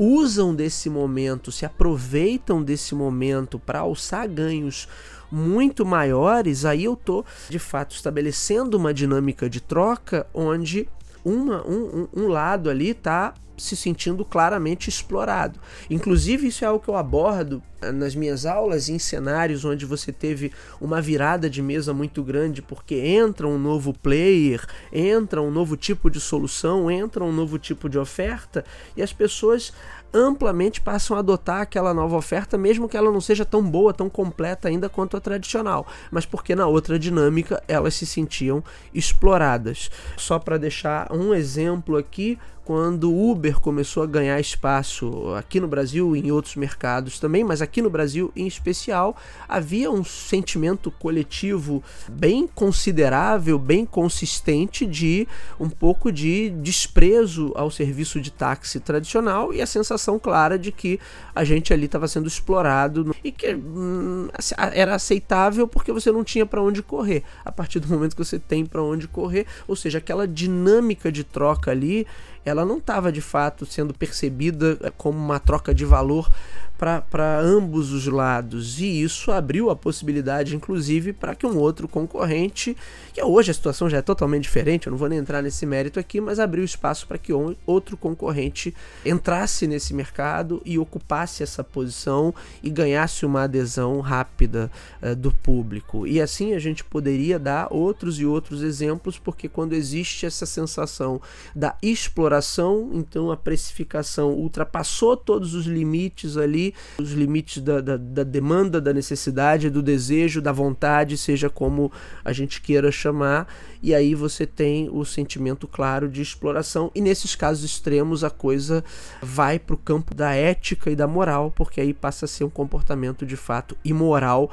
usam 0.02 0.54
desse 0.54 0.88
momento, 0.88 1.52
se 1.52 1.66
aproveitam 1.66 2.62
desse 2.62 2.94
momento 2.94 3.58
para 3.58 3.80
alçar 3.80 4.26
ganhos 4.26 4.88
muito 5.30 5.84
maiores, 5.84 6.64
aí 6.64 6.84
eu 6.84 6.96
tô 6.96 7.22
de 7.50 7.58
fato 7.58 7.94
estabelecendo 7.94 8.78
uma 8.78 8.94
dinâmica 8.94 9.48
de 9.48 9.60
troca 9.60 10.26
onde 10.32 10.88
uma, 11.24 11.66
um, 11.66 12.08
um, 12.14 12.28
lado 12.28 12.70
ali 12.70 12.94
tá 12.94 13.34
se 13.56 13.76
sentindo 13.76 14.24
claramente 14.24 14.88
explorado. 14.88 15.60
Inclusive, 15.90 16.46
isso 16.46 16.64
é 16.64 16.68
algo 16.68 16.82
que 16.82 16.88
eu 16.88 16.96
abordo 16.96 17.62
eh, 17.82 17.92
nas 17.92 18.14
minhas 18.14 18.46
aulas 18.46 18.88
em 18.88 18.98
cenários 18.98 19.64
onde 19.64 19.84
você 19.84 20.10
teve 20.10 20.50
uma 20.80 21.00
virada 21.00 21.48
de 21.50 21.60
mesa 21.60 21.92
muito 21.92 22.22
grande 22.22 22.62
porque 22.62 22.94
entra 22.94 23.46
um 23.46 23.58
novo 23.58 23.92
player, 23.92 24.66
entra 24.90 25.42
um 25.42 25.50
novo 25.50 25.76
tipo 25.76 26.10
de 26.10 26.18
solução, 26.18 26.90
entra 26.90 27.22
um 27.22 27.32
novo 27.32 27.58
tipo 27.58 27.88
de 27.88 27.98
oferta 27.98 28.64
e 28.96 29.02
as 29.02 29.12
pessoas 29.12 29.72
amplamente 30.12 30.80
passam 30.80 31.16
a 31.16 31.20
adotar 31.20 31.60
aquela 31.60 31.94
nova 31.94 32.16
oferta, 32.16 32.58
mesmo 32.58 32.88
que 32.88 32.96
ela 32.96 33.10
não 33.10 33.20
seja 33.20 33.44
tão 33.44 33.62
boa, 33.62 33.92
tão 33.92 34.08
completa 34.10 34.68
ainda 34.68 34.88
quanto 34.88 35.16
a 35.16 35.20
tradicional, 35.20 35.86
mas 36.10 36.26
porque 36.26 36.54
na 36.54 36.66
outra 36.66 36.98
dinâmica 36.98 37.62
elas 37.68 37.94
se 37.94 38.06
sentiam 38.06 38.62
exploradas. 38.92 39.90
Só 40.16 40.38
para 40.38 40.58
deixar 40.58 41.12
um 41.12 41.34
exemplo 41.34 41.96
aqui, 41.96 42.38
quando 42.70 43.10
o 43.10 43.32
Uber 43.32 43.58
começou 43.58 44.00
a 44.00 44.06
ganhar 44.06 44.38
espaço 44.38 45.34
aqui 45.34 45.58
no 45.58 45.66
Brasil 45.66 46.14
e 46.14 46.20
em 46.20 46.30
outros 46.30 46.54
mercados 46.54 47.18
também, 47.18 47.42
mas 47.42 47.60
aqui 47.60 47.82
no 47.82 47.90
Brasil 47.90 48.30
em 48.36 48.46
especial, 48.46 49.16
havia 49.48 49.90
um 49.90 50.04
sentimento 50.04 50.88
coletivo 50.88 51.82
bem 52.08 52.46
considerável, 52.46 53.58
bem 53.58 53.84
consistente 53.84 54.86
de 54.86 55.26
um 55.58 55.68
pouco 55.68 56.12
de 56.12 56.50
desprezo 56.50 57.50
ao 57.56 57.72
serviço 57.72 58.20
de 58.20 58.30
táxi 58.30 58.78
tradicional 58.78 59.52
e 59.52 59.60
a 59.60 59.66
sensação 59.66 60.16
clara 60.16 60.56
de 60.56 60.70
que 60.70 61.00
a 61.34 61.42
gente 61.42 61.72
ali 61.72 61.86
estava 61.86 62.06
sendo 62.06 62.28
explorado 62.28 63.12
e 63.24 63.32
que 63.32 63.52
hum, 63.52 64.28
era 64.72 64.94
aceitável 64.94 65.66
porque 65.66 65.90
você 65.90 66.12
não 66.12 66.22
tinha 66.22 66.46
para 66.46 66.62
onde 66.62 66.84
correr. 66.84 67.24
A 67.44 67.50
partir 67.50 67.80
do 67.80 67.88
momento 67.88 68.14
que 68.14 68.24
você 68.24 68.38
tem 68.38 68.64
para 68.64 68.80
onde 68.80 69.08
correr, 69.08 69.44
ou 69.66 69.74
seja, 69.74 69.98
aquela 69.98 70.28
dinâmica 70.28 71.10
de 71.10 71.24
troca 71.24 71.72
ali 71.72 72.06
ela 72.44 72.64
não 72.64 72.78
estava 72.78 73.12
de 73.12 73.20
fato 73.20 73.66
sendo 73.66 73.92
percebida 73.92 74.92
como 74.96 75.18
uma 75.18 75.38
troca 75.38 75.74
de 75.74 75.84
valor 75.84 76.30
para 76.80 77.38
ambos 77.38 77.92
os 77.92 78.06
lados. 78.06 78.80
E 78.80 79.02
isso 79.02 79.30
abriu 79.30 79.68
a 79.68 79.76
possibilidade, 79.76 80.56
inclusive, 80.56 81.12
para 81.12 81.34
que 81.34 81.44
um 81.44 81.58
outro 81.58 81.86
concorrente, 81.86 82.74
que 83.12 83.22
hoje 83.22 83.50
a 83.50 83.54
situação 83.54 83.90
já 83.90 83.98
é 83.98 84.02
totalmente 84.02 84.44
diferente, 84.44 84.86
eu 84.86 84.90
não 84.92 84.96
vou 84.96 85.06
nem 85.06 85.18
entrar 85.18 85.42
nesse 85.42 85.66
mérito 85.66 86.00
aqui, 86.00 86.22
mas 86.22 86.38
abriu 86.38 86.64
espaço 86.64 87.06
para 87.06 87.18
que 87.18 87.34
outro 87.66 87.98
concorrente 87.98 88.74
entrasse 89.04 89.66
nesse 89.66 89.92
mercado 89.92 90.62
e 90.64 90.78
ocupasse 90.78 91.42
essa 91.42 91.62
posição 91.62 92.34
e 92.62 92.70
ganhasse 92.70 93.26
uma 93.26 93.42
adesão 93.42 94.00
rápida 94.00 94.70
uh, 95.02 95.14
do 95.14 95.32
público. 95.32 96.06
E 96.06 96.18
assim 96.18 96.54
a 96.54 96.58
gente 96.58 96.82
poderia 96.82 97.38
dar 97.38 97.68
outros 97.70 98.18
e 98.18 98.24
outros 98.24 98.62
exemplos, 98.62 99.18
porque 99.18 99.50
quando 99.50 99.74
existe 99.74 100.24
essa 100.24 100.46
sensação 100.46 101.20
da 101.54 101.76
exploração, 101.82 102.88
então 102.94 103.30
a 103.30 103.36
precificação 103.36 104.32
ultrapassou 104.32 105.14
todos 105.14 105.52
os 105.52 105.66
limites 105.66 106.38
ali 106.38 106.69
os 106.98 107.12
limites 107.12 107.62
da, 107.62 107.80
da, 107.80 107.96
da, 107.96 108.22
demanda, 108.22 108.80
da 108.80 108.92
necessidade, 108.92 109.70
do 109.70 109.82
desejo, 109.82 110.40
da 110.40 110.52
vontade, 110.52 111.16
seja 111.16 111.48
como 111.50 111.90
a 112.24 112.32
gente 112.32 112.60
queira 112.60 112.90
chamar, 112.90 113.46
e 113.82 113.94
aí 113.94 114.14
você 114.14 114.46
tem 114.46 114.88
o 114.90 115.04
sentimento 115.04 115.66
claro 115.66 116.08
de 116.08 116.20
exploração, 116.20 116.90
e 116.94 117.00
nesses 117.00 117.34
casos 117.34 117.64
extremos 117.64 118.24
a 118.24 118.30
coisa 118.30 118.84
vai 119.22 119.58
para 119.58 119.74
o 119.74 119.78
campo 119.78 120.14
da 120.14 120.34
ética 120.34 120.90
e 120.90 120.96
da 120.96 121.06
moral, 121.06 121.52
porque 121.54 121.80
aí 121.80 121.94
passa 121.94 122.24
a 122.24 122.28
ser 122.28 122.44
um 122.44 122.50
comportamento 122.50 123.24
de 123.24 123.36
fato 123.36 123.76
imoral 123.84 124.50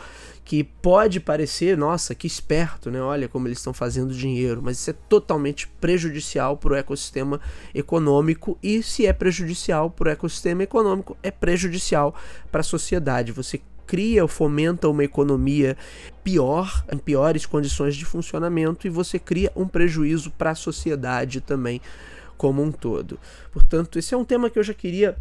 que 0.47 0.63
pode 0.63 1.19
parecer, 1.19 1.77
nossa, 1.77 2.15
que 2.15 2.25
esperto, 2.25 2.89
né? 2.89 3.01
Olha 3.01 3.27
como 3.27 3.49
eles 3.49 3.57
estão 3.57 3.73
fazendo 3.73 4.13
dinheiro, 4.13 4.61
mas 4.63 4.79
isso 4.79 4.89
é 4.89 4.95
totalmente 5.09 5.67
prejudicial 5.67 6.55
para 6.55 6.71
o 6.71 6.75
ecossistema 6.75 7.41
econômico 7.75 8.57
e 8.63 8.81
se 8.81 9.05
é 9.05 9.11
prejudicial 9.11 9.89
para 9.89 10.07
o 10.07 10.11
ecossistema 10.11 10.63
econômico, 10.63 11.17
é 11.21 11.31
prejudicial 11.31 12.15
para 12.49 12.61
a 12.61 12.63
sociedade. 12.63 13.33
Você 13.33 13.59
cria 13.87 14.21
ou 14.21 14.27
fomenta 14.27 14.89
uma 14.89 15.03
economia 15.03 15.77
pior, 16.23 16.85
em 16.91 16.97
piores 16.97 17.45
condições 17.45 17.95
de 17.95 18.03
funcionamento 18.05 18.85
e 18.85 18.89
você 18.89 19.17
cria 19.17 19.51
um 19.55 19.67
prejuízo 19.67 20.29
para 20.31 20.51
a 20.51 20.55
sociedade 20.55 21.39
também 21.39 21.81
como 22.37 22.61
um 22.61 22.71
todo. 22.71 23.17
Portanto, 23.51 23.97
esse 23.97 24.13
é 24.13 24.17
um 24.17 24.25
tema 24.25 24.49
que 24.49 24.59
eu 24.59 24.63
já 24.63 24.73
queria 24.73 25.17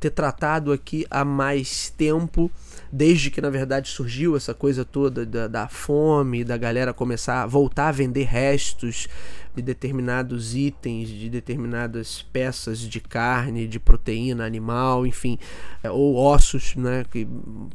ter 0.00 0.10
tratado 0.10 0.72
aqui 0.72 1.06
há 1.10 1.24
mais 1.24 1.90
tempo, 1.90 2.50
desde 2.96 3.28
que 3.28 3.40
na 3.40 3.50
verdade 3.50 3.88
surgiu 3.88 4.36
essa 4.36 4.54
coisa 4.54 4.84
toda 4.84 5.26
da, 5.26 5.48
da 5.48 5.68
fome, 5.68 6.44
da 6.44 6.56
galera 6.56 6.94
começar 6.94 7.42
a 7.42 7.46
voltar 7.46 7.88
a 7.88 7.92
vender 7.92 8.22
restos 8.22 9.08
de 9.52 9.60
determinados 9.60 10.54
itens, 10.54 11.08
de 11.08 11.28
determinadas 11.28 12.22
peças 12.32 12.78
de 12.78 13.00
carne, 13.00 13.66
de 13.66 13.80
proteína 13.80 14.46
animal, 14.46 15.04
enfim, 15.04 15.38
é, 15.82 15.90
ou 15.90 16.14
ossos, 16.14 16.76
né, 16.76 17.04
que 17.10 17.26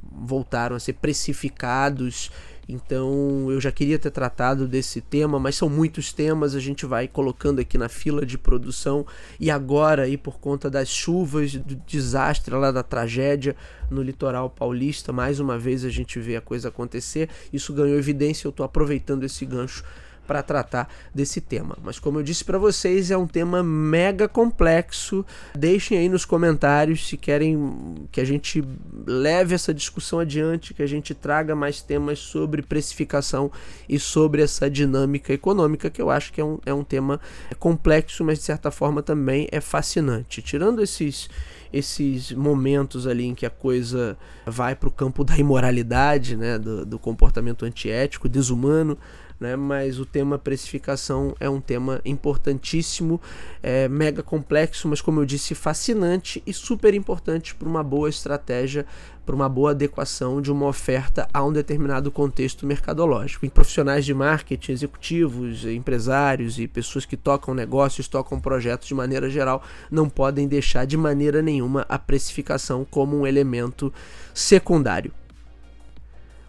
voltaram 0.09 0.77
a 0.77 0.79
ser 0.79 0.93
precificados 0.93 2.31
então 2.71 3.51
eu 3.51 3.59
já 3.59 3.71
queria 3.71 3.97
ter 3.97 4.11
tratado 4.11 4.67
desse 4.67 5.01
tema, 5.01 5.39
mas 5.39 5.55
são 5.55 5.67
muitos 5.67 6.13
temas, 6.13 6.53
a 6.53 6.59
gente 6.59 6.85
vai 6.85 7.07
colocando 7.07 7.59
aqui 7.59 7.79
na 7.79 7.89
fila 7.89 8.23
de 8.23 8.37
produção 8.37 9.07
e 9.39 9.49
agora 9.49 10.03
aí 10.03 10.15
por 10.15 10.39
conta 10.39 10.69
das 10.69 10.87
chuvas, 10.87 11.55
do 11.55 11.75
desastre 11.87 12.53
lá 12.53 12.71
da 12.71 12.83
tragédia 12.83 13.55
no 13.89 14.03
litoral 14.03 14.51
paulista, 14.51 15.11
mais 15.11 15.39
uma 15.39 15.57
vez 15.57 15.83
a 15.83 15.89
gente 15.89 16.19
vê 16.19 16.35
a 16.35 16.41
coisa 16.41 16.67
acontecer. 16.69 17.27
Isso 17.51 17.73
ganhou 17.73 17.97
evidência, 17.97 18.45
eu 18.45 18.51
estou 18.51 18.63
aproveitando 18.63 19.23
esse 19.23 19.43
gancho 19.47 19.83
para 20.29 20.43
tratar 20.43 20.87
desse 21.11 21.41
tema. 21.41 21.75
Mas 21.81 21.97
como 21.97 22.19
eu 22.19 22.23
disse 22.23 22.45
para 22.45 22.59
vocês, 22.59 23.09
é 23.09 23.17
um 23.17 23.25
tema 23.25 23.63
mega 23.63 24.27
complexo. 24.27 25.25
Deixem 25.57 25.97
aí 25.97 26.07
nos 26.07 26.23
comentários 26.23 27.07
se 27.07 27.17
querem 27.17 28.07
que 28.11 28.21
a 28.21 28.23
gente 28.23 28.63
leve 29.07 29.55
essa 29.55 29.73
discussão 29.73 30.19
adiante, 30.19 30.71
que 30.71 30.83
a 30.83 30.87
gente 30.87 31.15
traga 31.15 31.55
mais 31.55 31.81
temas 31.81 32.19
sobre 32.19 32.61
precificação 32.61 33.51
e 33.89 33.97
sobre 33.97 34.43
essa 34.43 34.69
dinâmica 34.69 35.33
econômica, 35.33 35.89
que 35.89 35.99
eu 35.99 36.11
acho 36.11 36.31
que 36.31 36.39
é 36.39 36.45
um, 36.45 36.59
é 36.63 36.73
um 36.75 36.83
tema 36.83 37.19
complexo, 37.57 38.23
mas 38.23 38.37
de 38.37 38.43
certa 38.43 38.69
forma 38.69 39.01
também 39.01 39.47
é 39.51 39.59
fascinante. 39.59 40.43
Tirando 40.43 40.83
esses 40.83 41.27
esses 41.71 42.31
momentos 42.31 43.05
ali 43.05 43.25
em 43.25 43.35
que 43.35 43.45
a 43.45 43.49
coisa 43.49 44.17
vai 44.45 44.75
para 44.75 44.89
o 44.89 44.91
campo 44.91 45.23
da 45.23 45.37
imoralidade, 45.37 46.35
né, 46.35 46.57
do, 46.57 46.85
do 46.85 46.97
comportamento 46.97 47.63
antiético, 47.63 48.27
desumano, 48.27 48.97
né? 49.39 49.55
Mas 49.55 49.99
o 49.99 50.05
tema 50.05 50.37
precificação 50.37 51.35
é 51.39 51.49
um 51.49 51.61
tema 51.61 52.01
importantíssimo, 52.03 53.21
é 53.63 53.87
mega 53.87 54.21
complexo, 54.21 54.87
mas 54.87 55.01
como 55.01 55.21
eu 55.21 55.25
disse, 55.25 55.55
fascinante 55.55 56.43
e 56.45 56.53
super 56.53 56.93
importante 56.93 57.55
para 57.55 57.67
uma 57.67 57.83
boa 57.83 58.09
estratégia, 58.09 58.85
para 59.25 59.35
uma 59.35 59.47
boa 59.47 59.71
adequação 59.71 60.41
de 60.41 60.51
uma 60.51 60.65
oferta 60.65 61.29
a 61.31 61.43
um 61.43 61.53
determinado 61.53 62.11
contexto 62.11 62.65
mercadológico. 62.65 63.45
Em 63.45 63.49
profissionais 63.49 64.03
de 64.03 64.13
marketing, 64.13 64.71
executivos, 64.71 65.65
empresários 65.65 66.57
e 66.57 66.67
pessoas 66.67 67.05
que 67.05 67.15
tocam 67.15 67.53
negócios, 67.53 68.07
tocam 68.07 68.39
projetos 68.39 68.87
de 68.87 68.95
maneira 68.95 69.29
geral, 69.29 69.61
não 69.91 70.09
podem 70.09 70.47
deixar 70.47 70.85
de 70.85 70.97
maneira 70.97 71.43
nenhuma 71.43 71.85
a 71.87 71.99
precificação 71.99 72.83
como 72.89 73.17
um 73.17 73.27
elemento 73.27 73.93
secundário. 74.33 75.11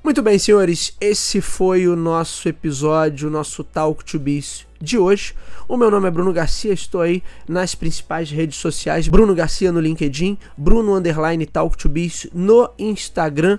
Muito 0.03 0.23
bem, 0.23 0.39
senhores, 0.39 0.97
esse 0.99 1.43
foi 1.43 1.87
o 1.87 1.95
nosso 1.95 2.49
episódio, 2.49 3.29
o 3.29 3.31
nosso 3.31 3.63
Talk 3.63 4.03
to 4.03 4.19
Biz 4.19 4.67
de 4.81 4.97
hoje. 4.97 5.35
O 5.69 5.77
meu 5.77 5.91
nome 5.91 6.09
é 6.09 6.11
Bruno 6.11 6.33
Garcia, 6.33 6.73
estou 6.73 7.03
aí 7.03 7.23
nas 7.47 7.75
principais 7.75 8.31
redes 8.31 8.59
sociais, 8.59 9.09
Bruno 9.09 9.35
Garcia 9.35 9.71
no 9.71 9.79
LinkedIn, 9.79 10.39
Bruno 10.57 10.95
Underline 10.95 11.45
Talk 11.45 11.77
to 11.77 11.87
Biz 11.87 12.29
no 12.33 12.71
Instagram. 12.79 13.59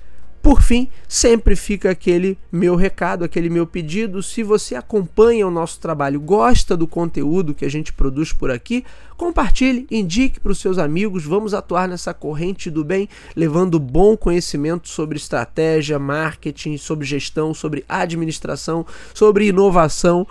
Por 0.49 0.63
fim, 0.63 0.89
sempre 1.07 1.55
fica 1.55 1.91
aquele 1.91 2.39
meu 2.51 2.75
recado, 2.75 3.23
aquele 3.23 3.51
meu 3.51 3.67
pedido. 3.67 4.23
Se 4.23 4.43
você 4.43 4.75
acompanha 4.75 5.47
o 5.47 5.51
nosso 5.51 5.79
trabalho, 5.79 6.19
gosta 6.19 6.75
do 6.75 6.87
conteúdo 6.87 7.55
que 7.55 7.67
a 7.67 7.71
gente 7.71 7.93
produz 7.93 8.33
por 8.33 8.51
aqui, 8.51 8.83
compartilhe, 9.15 9.87
indique 9.91 10.41
para 10.41 10.51
os 10.51 10.59
seus 10.59 10.79
amigos. 10.79 11.27
Vamos 11.27 11.53
atuar 11.53 11.87
nessa 11.87 12.15
corrente 12.15 12.71
do 12.71 12.83
bem, 12.83 13.11
levando 13.37 13.79
bom 13.79 14.17
conhecimento 14.17 14.89
sobre 14.89 15.19
estratégia, 15.19 15.99
marketing, 15.99 16.79
sobre 16.79 17.07
gestão, 17.07 17.53
sobre 17.53 17.85
administração, 17.87 18.87
sobre 19.13 19.49
inovação 19.49 20.27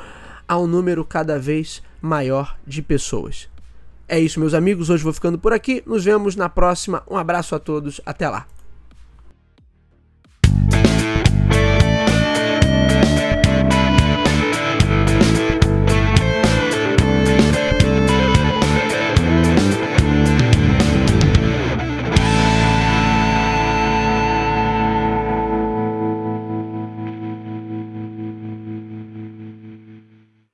a 0.47 0.57
um 0.57 0.65
número 0.65 1.05
cada 1.05 1.37
vez 1.37 1.83
maior 2.01 2.57
de 2.65 2.81
pessoas. 2.81 3.47
É 4.09 4.19
isso, 4.19 4.39
meus 4.39 4.55
amigos. 4.55 4.89
Hoje 4.89 5.03
vou 5.03 5.13
ficando 5.13 5.37
por 5.37 5.53
aqui. 5.53 5.83
Nos 5.85 6.03
vemos 6.03 6.35
na 6.35 6.49
próxima. 6.49 7.03
Um 7.07 7.17
abraço 7.17 7.53
a 7.53 7.59
todos. 7.59 8.01
Até 8.03 8.27
lá. 8.27 8.56